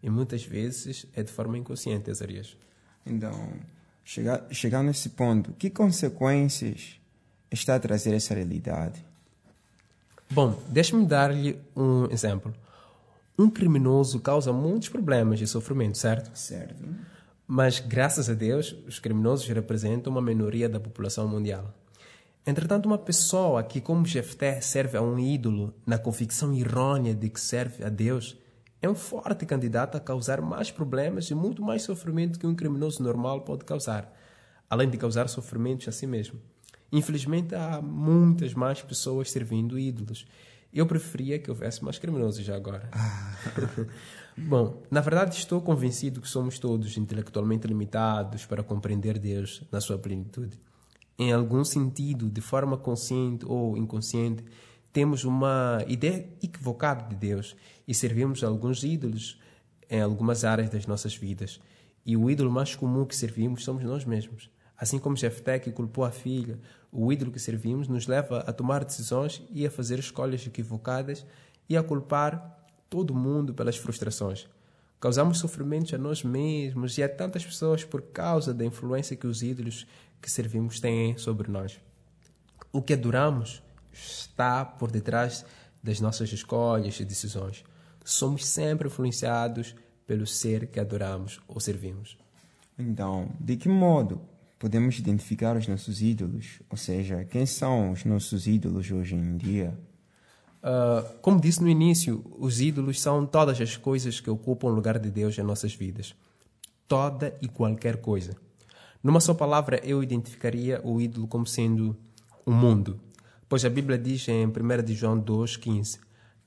E 0.03 0.11
muitas 0.11 0.45
vezes 0.45 1.07
é 1.15 1.23
de 1.23 1.31
forma 1.31 1.57
inconsciente, 1.57 2.11
Azarias. 2.11 2.57
Então, 3.07 3.53
chegar, 4.05 4.47
chegar 4.51 4.83
nesse 4.83 5.11
ponto, 5.11 5.53
que 5.53 5.71
consequências 5.71 7.01
está 7.51 7.77
a 7.77 7.81
trazer 7.81 8.15
essa 8.15 8.35
realidade? 8.35 9.05
Bom, 10.31 10.59
deixe-me 10.69 11.05
dar-lhe 11.05 11.59
um 11.77 12.07
exemplo. 12.11 12.53
Um 13.39 13.51
criminoso 13.51 14.19
causa 14.21 14.53
muitos 14.53 14.89
problemas 14.89 15.41
e 15.41 15.47
sofrimento, 15.47 15.99
certo? 15.99 16.37
Certo. 16.37 16.83
Mas, 17.47 17.81
graças 17.81 18.31
a 18.31 18.35
Deus, 18.35 18.75
os 18.87 18.99
criminosos 18.99 19.47
representam 19.47 20.13
uma 20.13 20.23
minoria 20.23 20.69
da 20.69 20.81
população 20.81 21.29
mundial. 21.29 21.75
Entretanto, 22.47 22.87
uma 22.87 22.99
pessoa 22.99 23.63
que, 23.63 23.81
como 23.81 24.07
Jefté, 24.07 24.61
serve 24.61 24.97
a 24.97 25.03
um 25.03 25.19
ídolo 25.19 25.75
na 25.87 25.99
convicção 25.99 26.55
errônea 26.55 27.15
de 27.15 27.29
que 27.29 27.41
serve 27.41 27.85
a 27.85 27.89
Deus, 27.89 28.37
é 28.83 28.89
um 28.89 28.95
forte 28.97 29.47
candidato 29.47 29.97
a 29.97 30.01
causar 30.01 30.43
mais 30.43 30.73
problemas 30.73 31.31
e 31.31 31.35
muito 31.35 31.63
mais 31.63 31.83
sofrimento 31.83 32.39
que 32.39 32.47
um 32.47 32.55
criminoso 32.55 33.01
normal 33.01 33.43
pode 33.43 33.65
causar, 33.65 34.13
além 34.69 34.91
de 34.91 34.99
causar 34.99 35.29
sofrimentos 35.29 35.87
a 35.87 35.93
si 35.93 36.05
mesmo. 36.05 36.41
Infelizmente, 36.91 37.55
há 37.55 37.81
muitas 37.81 38.53
mais 38.53 38.83
pessoas 38.83 39.31
servindo 39.31 39.79
ídolos. 39.79 40.27
Eu 40.75 40.85
preferia 40.85 41.39
que 41.39 41.49
houvesse 41.49 41.85
mais 41.85 41.99
criminosos 41.99 42.45
já 42.45 42.57
agora. 42.57 42.89
Ah. 42.93 43.37
Bom, 44.37 44.83
na 44.91 45.01
verdade, 45.01 45.37
estou 45.37 45.61
convencido 45.61 46.21
que 46.21 46.29
somos 46.29 46.59
todos 46.59 46.97
intelectualmente 46.97 47.67
limitados 47.67 48.47
para 48.47 48.63
compreender 48.63 49.19
Deus 49.19 49.63
na 49.71 49.81
sua 49.81 49.99
plenitude. 49.99 50.59
Em 51.19 51.33
algum 51.33 51.63
sentido, 51.65 52.29
de 52.29 52.41
forma 52.41 52.77
consciente 52.77 53.45
ou 53.47 53.77
inconsciente, 53.77 54.43
temos 54.93 55.25
uma 55.25 55.83
ideia 55.89 56.29
equivocada 56.43 57.09
de 57.09 57.17
Deus 57.17 57.57
e 57.89 57.95
servimos 57.95 58.45
alguns 58.45 58.85
ídolos 58.85 59.41
em 59.89 60.01
algumas 60.01 60.45
áreas 60.45 60.69
das 60.69 60.87
nossas 60.87 61.17
vidas. 61.17 61.61
E 62.05 62.17
o 62.17 62.31
ídolo 62.31 62.51
mais 62.51 62.75
comum 62.75 63.05
que 63.05 63.17
servimos 63.17 63.65
somos 63.65 63.83
nós 63.85 64.05
mesmos. 64.05 64.51
Assim 64.77 64.99
como 64.99 65.17
Jefté 65.17 65.59
que 65.59 65.71
culpou 65.71 66.05
a 66.05 66.11
filha, 66.11 66.59
o 66.91 67.13
ídolo 67.13 67.31
que 67.31 67.39
servimos 67.39 67.89
nos 67.89 68.07
leva 68.07 68.41
a 68.41 68.53
tomar 68.53 68.85
decisões 68.85 69.43
e 69.51 69.65
a 69.65 69.71
fazer 69.71 69.99
escolhas 69.99 70.47
equivocadas 70.47 71.25
e 71.69 71.77
a 71.77 71.83
culpar 71.83 72.67
todo 72.91 73.15
mundo 73.15 73.55
pelas 73.55 73.77
frustrações. 73.77 74.49
Causamos 75.01 75.39
sofrimentos 75.39 75.95
a 75.95 75.99
nós 75.99 76.23
mesmos 76.23 76.99
e 76.99 77.03
a 77.03 77.09
tantas 77.09 77.45
pessoas 77.45 77.85
por 77.85 78.03
causa 78.03 78.53
da 78.53 78.65
influência 78.65 79.17
que 79.17 79.27
os 79.27 79.43
ídolos 79.43 79.87
que 80.21 80.31
servimos 80.31 80.81
têm 80.81 81.17
sobre 81.17 81.51
nós. 81.51 81.81
O 82.73 82.83
que 82.83 82.93
adoramos 82.93 83.63
está 83.93 84.65
por 84.65 84.91
detrás 84.91 85.45
das 85.83 86.01
nossas 86.01 86.33
escolhas 86.33 86.99
e 87.01 87.05
decisões. 87.05 87.65
Somos 88.05 88.47
sempre 88.47 88.89
influenciados 88.89 89.75
pelo 90.07 90.27
ser 90.27 90.67
que 90.67 90.81
adoramos 90.81 91.41
ou 91.47 91.61
servimos. 91.61 92.17
Então, 92.79 93.31
de 93.39 93.57
que 93.57 93.69
modo 93.69 94.21
podemos 94.59 94.99
identificar 94.99 95.57
os 95.57 95.67
nossos 95.67 96.01
ídolos? 96.01 96.61
Ou 96.71 96.77
seja, 96.77 97.25
quem 97.25 97.47
são 97.47 97.93
os 97.93 98.05
nossos 98.05 98.47
ídolos 98.47 98.91
hoje 98.91 99.15
em 99.15 99.37
dia? 99.37 99.77
Uh, 100.63 101.19
como 101.21 101.41
disse 101.41 101.61
no 101.61 101.69
início, 101.69 102.25
os 102.39 102.61
ídolos 102.61 103.01
são 103.01 103.27
todas 103.27 103.61
as 103.61 103.77
coisas 103.77 104.21
que 104.21 104.31
ocupam 104.31 104.69
o 104.69 104.75
lugar 104.75 104.99
de 104.99 105.11
Deus 105.11 105.37
em 105.37 105.43
nossas 105.43 105.75
vidas. 105.75 106.15
Toda 106.87 107.37
e 107.43 107.49
qualquer 107.49 107.97
coisa. 107.97 108.37
Numa 109.03 109.19
só 109.19 109.35
palavra, 109.35 109.81
eu 109.83 110.03
identificaria 110.03 110.81
o 110.85 111.01
ídolo 111.01 111.27
como 111.27 111.47
sendo 111.47 111.97
o 112.47 112.53
mundo. 112.53 113.01
Pois 113.53 113.67
a 113.67 113.69
Bíblia 113.69 113.99
diz 113.99 114.27
em 114.29 114.47
1 114.47 114.51
João 114.95 115.21
2,15: 115.23 115.99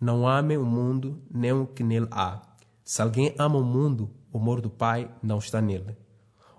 Não 0.01 0.27
amem 0.27 0.57
o 0.57 0.65
mundo 0.65 1.21
nem 1.31 1.51
o 1.51 1.67
que 1.67 1.83
nele 1.83 2.07
há. 2.09 2.41
Se 2.83 2.99
alguém 2.99 3.31
ama 3.37 3.59
o 3.59 3.63
mundo, 3.63 4.09
o 4.33 4.39
amor 4.39 4.59
do 4.59 4.71
Pai 4.71 5.07
não 5.21 5.37
está 5.37 5.61
nele. 5.61 5.95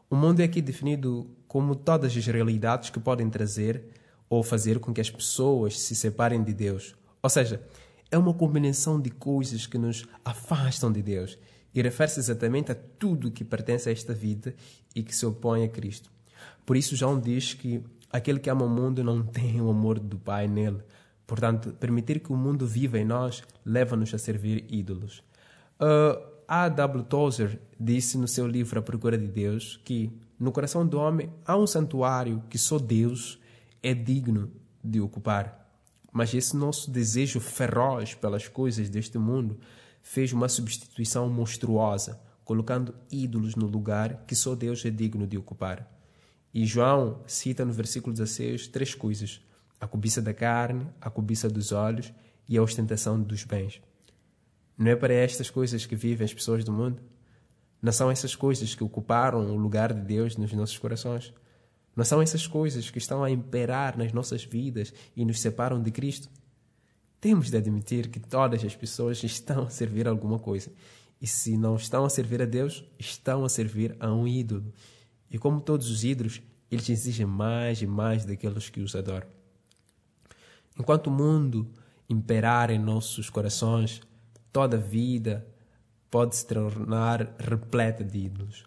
O 0.09 0.15
mundo 0.15 0.39
é 0.39 0.45
aqui 0.45 0.63
definido 0.63 1.29
como 1.49 1.75
todas 1.75 2.17
as 2.17 2.27
realidades 2.29 2.91
que 2.91 3.01
podem 3.01 3.29
trazer 3.29 3.89
ou 4.31 4.41
fazer 4.45 4.79
com 4.79 4.95
que 4.95 5.01
as 5.01 5.11
pessoas 5.11 5.81
se 5.81 5.97
separem 5.97 6.45
de 6.45 6.55
Deus. 6.55 6.95
Ou 7.21 7.29
seja, 7.29 7.61
é 8.09 8.17
uma 8.17 8.33
combinação 8.33 9.01
de 9.01 9.11
coisas 9.11 9.67
que 9.67 9.77
nos 9.77 10.07
afastam 10.25 10.93
de 10.93 11.03
Deus 11.03 11.37
e 11.75 11.83
refere-se 11.83 12.21
exatamente 12.21 12.71
a 12.71 12.77
tudo 12.77 13.33
que 13.33 13.43
pertence 13.43 13.89
a 13.89 13.93
esta 13.93 14.15
vida 14.15 14.55
e 14.95 15.03
que 15.03 15.13
se 15.13 15.27
opõe 15.27 15.65
a 15.65 15.69
Cristo. 15.69 16.09
Por 16.65 16.77
isso, 16.77 16.95
João 16.95 17.19
diz 17.19 17.53
que 17.53 17.83
aquele 18.17 18.39
que 18.39 18.51
ama 18.51 18.65
o 18.65 18.69
mundo 18.69 19.05
não 19.05 19.23
tem 19.25 19.61
o 19.61 19.71
amor 19.71 19.99
do 19.99 20.19
Pai 20.19 20.49
nele. 20.49 20.83
Portanto, 21.27 21.73
permitir 21.73 22.21
que 22.21 22.33
o 22.33 22.37
mundo 22.37 22.67
viva 22.67 22.99
em 22.99 23.05
nós 23.05 23.43
leva-nos 23.65 24.15
a 24.15 24.19
servir 24.19 24.65
ídolos. 24.69 25.23
Uh, 25.81 26.37
A. 26.47 26.69
W. 26.69 27.03
Tozer 27.05 27.61
disse 27.79 28.17
no 28.17 28.29
seu 28.29 28.47
livro 28.47 28.79
A 28.79 28.83
Procura 28.83 29.19
de 29.19 29.27
Deus 29.27 29.81
que 29.85 30.13
no 30.39 30.53
coração 30.53 30.87
do 30.87 30.99
homem 30.99 31.31
há 31.45 31.57
um 31.57 31.67
santuário 31.67 32.43
que 32.49 32.59
só 32.59 32.79
Deus 32.79 33.41
é 33.83 33.93
digno 33.93 34.53
de 34.83 35.01
ocupar. 35.01 35.67
Mas 36.13 36.33
esse 36.33 36.57
nosso 36.57 36.91
desejo 36.91 37.41
feroz 37.41 38.15
pelas 38.15 38.47
coisas 38.47 38.89
deste 38.89 39.19
mundo 39.19 39.59
fez 40.03 40.33
uma 40.33 40.49
substituição 40.49 41.29
monstruosa, 41.29 42.21
colocando 42.45 42.95
ídolos 43.11 43.57
no 43.57 43.67
lugar 43.67 44.25
que 44.27 44.37
só 44.37 44.55
Deus 44.55 44.85
é 44.85 44.91
digno 44.91 45.27
de 45.27 45.37
ocupar. 45.37 45.96
E 46.57 46.65
João 46.65 47.21
cita 47.27 47.67
no 47.67 47.73
versículo 47.75 48.15
16 48.15 48.69
três 48.69 48.95
coisas: 48.95 49.43
a 49.79 49.87
cobiça 49.87 50.23
da 50.23 50.33
carne, 50.33 50.87
a 50.99 51.11
cobiça 51.11 51.51
dos 51.51 51.71
olhos 51.71 52.11
e 52.49 52.57
a 52.57 52.63
ostentação 52.63 53.21
dos 53.21 53.45
bens. 53.45 53.83
Não 54.79 54.91
é 54.91 54.97
para 54.97 55.13
estas 55.13 55.51
coisas 55.51 55.85
que 55.85 55.95
vivem 55.95 56.25
as 56.25 56.33
pessoas 56.33 56.65
do 56.65 56.73
mundo? 56.73 57.03
Não 57.83 57.93
são 57.93 58.11
essas 58.11 58.35
coisas 58.35 58.75
que 58.75 58.83
ocuparam 58.83 59.55
o 59.55 59.55
lugar 59.55 59.93
de 59.93 60.01
Deus 60.01 60.39
nos 60.39 60.51
nossos 60.55 60.79
corações? 60.79 61.31
Não 61.95 62.07
são 62.07 62.23
essas 62.23 62.47
coisas 62.47 62.89
que 62.89 62.97
estão 62.97 63.23
a 63.23 63.31
imperar 63.31 63.99
nas 63.99 64.15
nossas 64.15 64.43
vidas 64.43 64.95
e 65.15 65.27
nos 65.27 65.43
separam 65.43 65.83
de 65.83 65.91
Cristo? 65.91 66.31
Temos 67.21 67.51
de 67.51 67.59
admitir 67.59 68.09
que 68.09 68.19
todas 68.19 68.65
as 68.65 68.75
pessoas 68.75 69.23
estão 69.23 69.65
a 69.65 69.69
servir 69.69 70.09
a 70.09 70.11
alguma 70.11 70.39
coisa. 70.39 70.73
E 71.21 71.27
se 71.27 71.55
não 71.59 71.77
estão 71.77 72.07
a 72.07 72.09
servir 72.09 72.41
a 72.41 72.47
Deus, 72.47 72.83
estão 72.99 73.45
a 73.45 73.49
servir 73.51 73.95
a 74.01 74.11
um 74.11 74.27
ídolo. 74.27 74.73
E 75.31 75.39
como 75.39 75.61
todos 75.61 75.91
os 75.91 76.05
ídolos, 76.05 76.41
eles 76.71 76.89
exigem 76.89 77.27
mais 77.27 77.83
e 77.83 77.87
mais 77.87 78.25
daqueles 78.25 78.69
que 78.69 78.81
os 78.81 78.95
adoram. 78.95 79.27
Enquanto 80.79 81.07
o 81.07 81.11
mundo 81.11 81.71
imperar 82.09 82.71
em 82.71 82.79
nossos 82.79 83.31
corações, 83.31 84.01
toda 84.53 84.77
a 84.77 84.81
vida 84.81 85.47
pode 86.11 86.37
se 86.37 86.47
tornar 86.47 87.35
repleta 87.39 88.05
de 88.05 88.19
ídolos. 88.19 88.65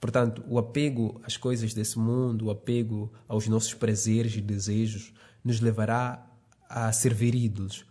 Portanto, 0.00 0.44
o 0.46 0.58
apego 0.58 1.20
às 1.24 1.36
coisas 1.36 1.74
desse 1.74 1.98
mundo, 1.98 2.46
o 2.46 2.50
apego 2.50 3.12
aos 3.26 3.48
nossos 3.48 3.74
prazeres 3.74 4.36
e 4.36 4.40
desejos, 4.40 5.12
nos 5.42 5.60
levará 5.60 6.24
a 6.68 6.92
servir 6.92 7.34
ídolos. 7.34 7.84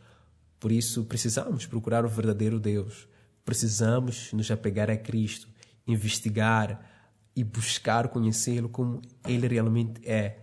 Por 0.59 0.71
isso, 0.71 1.03
precisamos 1.05 1.65
procurar 1.65 2.05
o 2.05 2.09
verdadeiro 2.09 2.59
Deus. 2.59 3.07
Precisamos 3.43 4.31
nos 4.33 4.49
apegar 4.49 4.89
a 4.89 4.97
Cristo, 4.97 5.47
investigar 5.85 6.94
e 7.35 7.43
buscar 7.43 8.07
conhecê-lo 8.07 8.69
como 8.69 9.01
ele 9.27 9.47
realmente 9.47 10.01
é, 10.07 10.37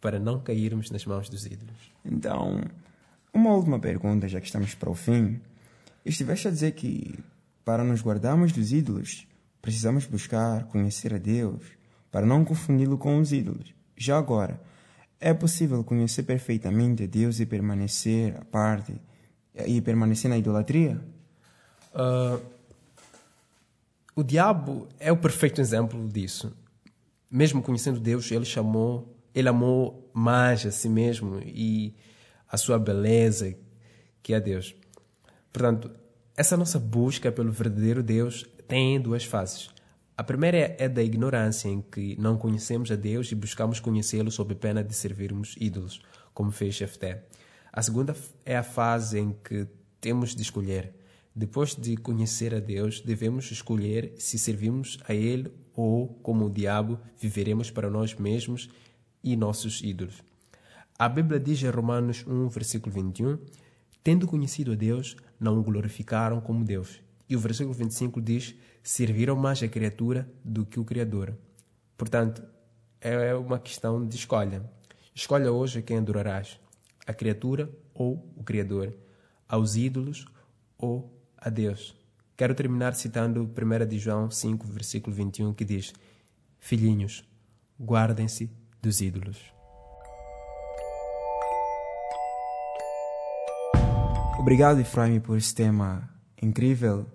para 0.00 0.18
não 0.18 0.40
cairmos 0.40 0.90
nas 0.90 1.04
mãos 1.04 1.28
dos 1.28 1.44
ídolos. 1.44 1.92
Então, 2.04 2.62
uma 3.32 3.50
última 3.50 3.78
pergunta, 3.78 4.28
já 4.28 4.40
que 4.40 4.46
estamos 4.46 4.74
para 4.74 4.90
o 4.90 4.94
fim. 4.94 5.40
Estiveste 6.04 6.48
a 6.48 6.50
dizer 6.50 6.72
que 6.72 7.18
para 7.64 7.84
nos 7.84 8.00
guardarmos 8.00 8.52
dos 8.52 8.72
ídolos, 8.72 9.26
precisamos 9.60 10.06
buscar 10.06 10.64
conhecer 10.64 11.12
a 11.12 11.18
Deus 11.18 11.62
para 12.10 12.24
não 12.24 12.44
confundi-lo 12.44 12.96
com 12.96 13.18
os 13.18 13.32
ídolos. 13.32 13.74
Já 13.94 14.16
agora, 14.16 14.58
é 15.20 15.34
possível 15.34 15.84
conhecer 15.84 16.22
perfeitamente 16.22 17.02
a 17.02 17.06
Deus 17.06 17.40
e 17.40 17.46
permanecer 17.46 18.36
à 18.36 18.44
parte 18.44 18.94
e 19.66 19.80
permanecer 19.80 20.30
na 20.30 20.38
idolatria? 20.38 20.98
Uh, 21.92 22.40
o 24.18 24.24
diabo 24.24 24.88
é 24.98 25.12
o 25.12 25.16
perfeito 25.16 25.60
exemplo 25.60 26.08
disso. 26.08 26.52
Mesmo 27.30 27.62
conhecendo 27.62 28.00
Deus, 28.00 28.28
ele 28.32 28.44
chamou, 28.44 29.16
ele 29.32 29.48
amou 29.48 30.10
mais 30.12 30.66
a 30.66 30.72
si 30.72 30.88
mesmo 30.88 31.38
e 31.44 31.94
a 32.50 32.56
sua 32.56 32.80
beleza, 32.80 33.54
que 34.20 34.34
é 34.34 34.40
Deus. 34.40 34.74
Portanto, 35.52 35.88
essa 36.36 36.56
nossa 36.56 36.80
busca 36.80 37.30
pelo 37.30 37.52
verdadeiro 37.52 38.02
Deus 38.02 38.44
tem 38.66 39.00
duas 39.00 39.22
fases. 39.22 39.70
A 40.16 40.24
primeira 40.24 40.74
é 40.80 40.88
da 40.88 41.00
ignorância, 41.00 41.68
em 41.68 41.80
que 41.80 42.20
não 42.20 42.36
conhecemos 42.36 42.90
a 42.90 42.96
Deus 42.96 43.30
e 43.30 43.36
buscamos 43.36 43.78
conhecê-lo 43.78 44.32
sob 44.32 44.52
pena 44.56 44.82
de 44.82 44.94
servirmos 44.94 45.54
ídolos, 45.60 46.02
como 46.34 46.50
fez 46.50 46.74
Jefté. 46.74 47.22
A 47.72 47.80
segunda 47.82 48.16
é 48.44 48.56
a 48.56 48.64
fase 48.64 49.20
em 49.20 49.30
que 49.44 49.68
temos 50.00 50.34
de 50.34 50.42
escolher. 50.42 50.97
Depois 51.38 51.76
de 51.76 51.96
conhecer 51.96 52.52
a 52.52 52.58
Deus, 52.58 53.00
devemos 53.00 53.48
escolher 53.52 54.12
se 54.18 54.36
servimos 54.36 54.98
a 55.08 55.14
Ele 55.14 55.52
ou, 55.72 56.08
como 56.20 56.46
o 56.46 56.50
diabo, 56.50 56.98
viveremos 57.16 57.70
para 57.70 57.88
nós 57.88 58.12
mesmos 58.12 58.68
e 59.22 59.36
nossos 59.36 59.80
ídolos. 59.80 60.20
A 60.98 61.08
Bíblia 61.08 61.38
diz 61.38 61.62
em 61.62 61.70
Romanos 61.70 62.26
1, 62.26 62.48
versículo 62.48 62.92
21, 62.92 63.38
Tendo 64.02 64.26
conhecido 64.26 64.72
a 64.72 64.74
Deus, 64.74 65.16
não 65.38 65.56
o 65.60 65.62
glorificaram 65.62 66.40
como 66.40 66.64
Deus. 66.64 67.00
E 67.28 67.36
o 67.36 67.38
versículo 67.38 67.72
25 67.72 68.20
diz: 68.20 68.56
Serviram 68.82 69.36
mais 69.36 69.62
a 69.62 69.68
criatura 69.68 70.28
do 70.44 70.66
que 70.66 70.80
o 70.80 70.84
Criador. 70.84 71.38
Portanto, 71.96 72.42
é 73.00 73.32
uma 73.36 73.60
questão 73.60 74.04
de 74.04 74.16
escolha. 74.16 74.68
Escolha 75.14 75.52
hoje 75.52 75.82
quem 75.82 75.98
adorarás: 75.98 76.58
a 77.06 77.14
criatura 77.14 77.70
ou 77.94 78.28
o 78.36 78.42
Criador, 78.42 78.92
aos 79.48 79.76
ídolos 79.76 80.26
ou 80.76 81.16
a 81.40 81.48
Deus. 81.48 81.94
Quero 82.36 82.54
terminar 82.54 82.94
citando 82.94 83.42
1 83.42 83.86
de 83.86 83.98
João 83.98 84.30
5, 84.30 84.66
versículo 84.66 85.14
21, 85.14 85.54
que 85.54 85.64
diz: 85.64 85.92
Filhinhos, 86.58 87.24
guardem-se 87.80 88.50
dos 88.80 89.00
ídolos. 89.00 89.38
Obrigado, 94.38 94.80
Efraim, 94.80 95.20
por 95.20 95.36
esse 95.36 95.54
tema 95.54 96.08
incrível. 96.40 97.06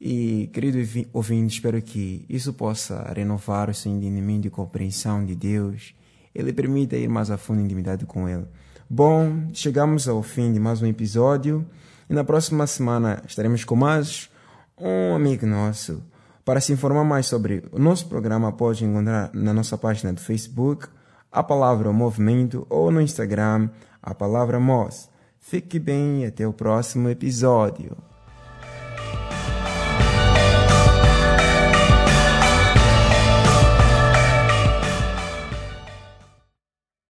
E, 0.00 0.48
querido 0.52 0.78
ouvinte, 1.12 1.54
espero 1.54 1.82
que 1.82 2.24
isso 2.28 2.54
possa 2.54 3.12
renovar 3.12 3.68
o 3.68 3.74
seu 3.74 3.92
entendimento 3.92 4.46
e 4.46 4.50
compreensão 4.50 5.24
de 5.24 5.34
Deus. 5.34 5.94
Ele 6.34 6.52
permita 6.52 6.96
ir 6.96 7.08
mais 7.08 7.30
a 7.30 7.36
fundo 7.36 7.60
em 7.60 7.64
intimidade 7.64 8.06
com 8.06 8.28
Ele. 8.28 8.46
Bom, 8.88 9.50
chegamos 9.52 10.08
ao 10.08 10.22
fim 10.22 10.52
de 10.52 10.58
mais 10.58 10.80
um 10.80 10.86
episódio. 10.86 11.66
E 12.10 12.12
na 12.12 12.24
próxima 12.24 12.66
semana 12.66 13.22
estaremos 13.24 13.62
com 13.62 13.76
mais 13.76 14.28
um 14.76 15.14
amigo 15.14 15.46
nosso. 15.46 16.02
Para 16.44 16.60
se 16.60 16.72
informar 16.72 17.04
mais 17.04 17.26
sobre 17.26 17.62
o 17.70 17.78
nosso 17.78 18.08
programa, 18.08 18.50
pode 18.50 18.84
encontrar 18.84 19.30
na 19.32 19.54
nossa 19.54 19.78
página 19.78 20.12
do 20.12 20.20
Facebook 20.20 20.88
a 21.30 21.40
palavra 21.40 21.92
Movimento 21.92 22.66
ou 22.68 22.90
no 22.90 23.00
Instagram 23.00 23.70
a 24.02 24.12
palavra 24.12 24.58
MOS. 24.58 25.08
Fique 25.38 25.78
bem 25.78 26.24
e 26.24 26.26
até 26.26 26.44
o 26.44 26.52
próximo 26.52 27.08
episódio. 27.08 27.96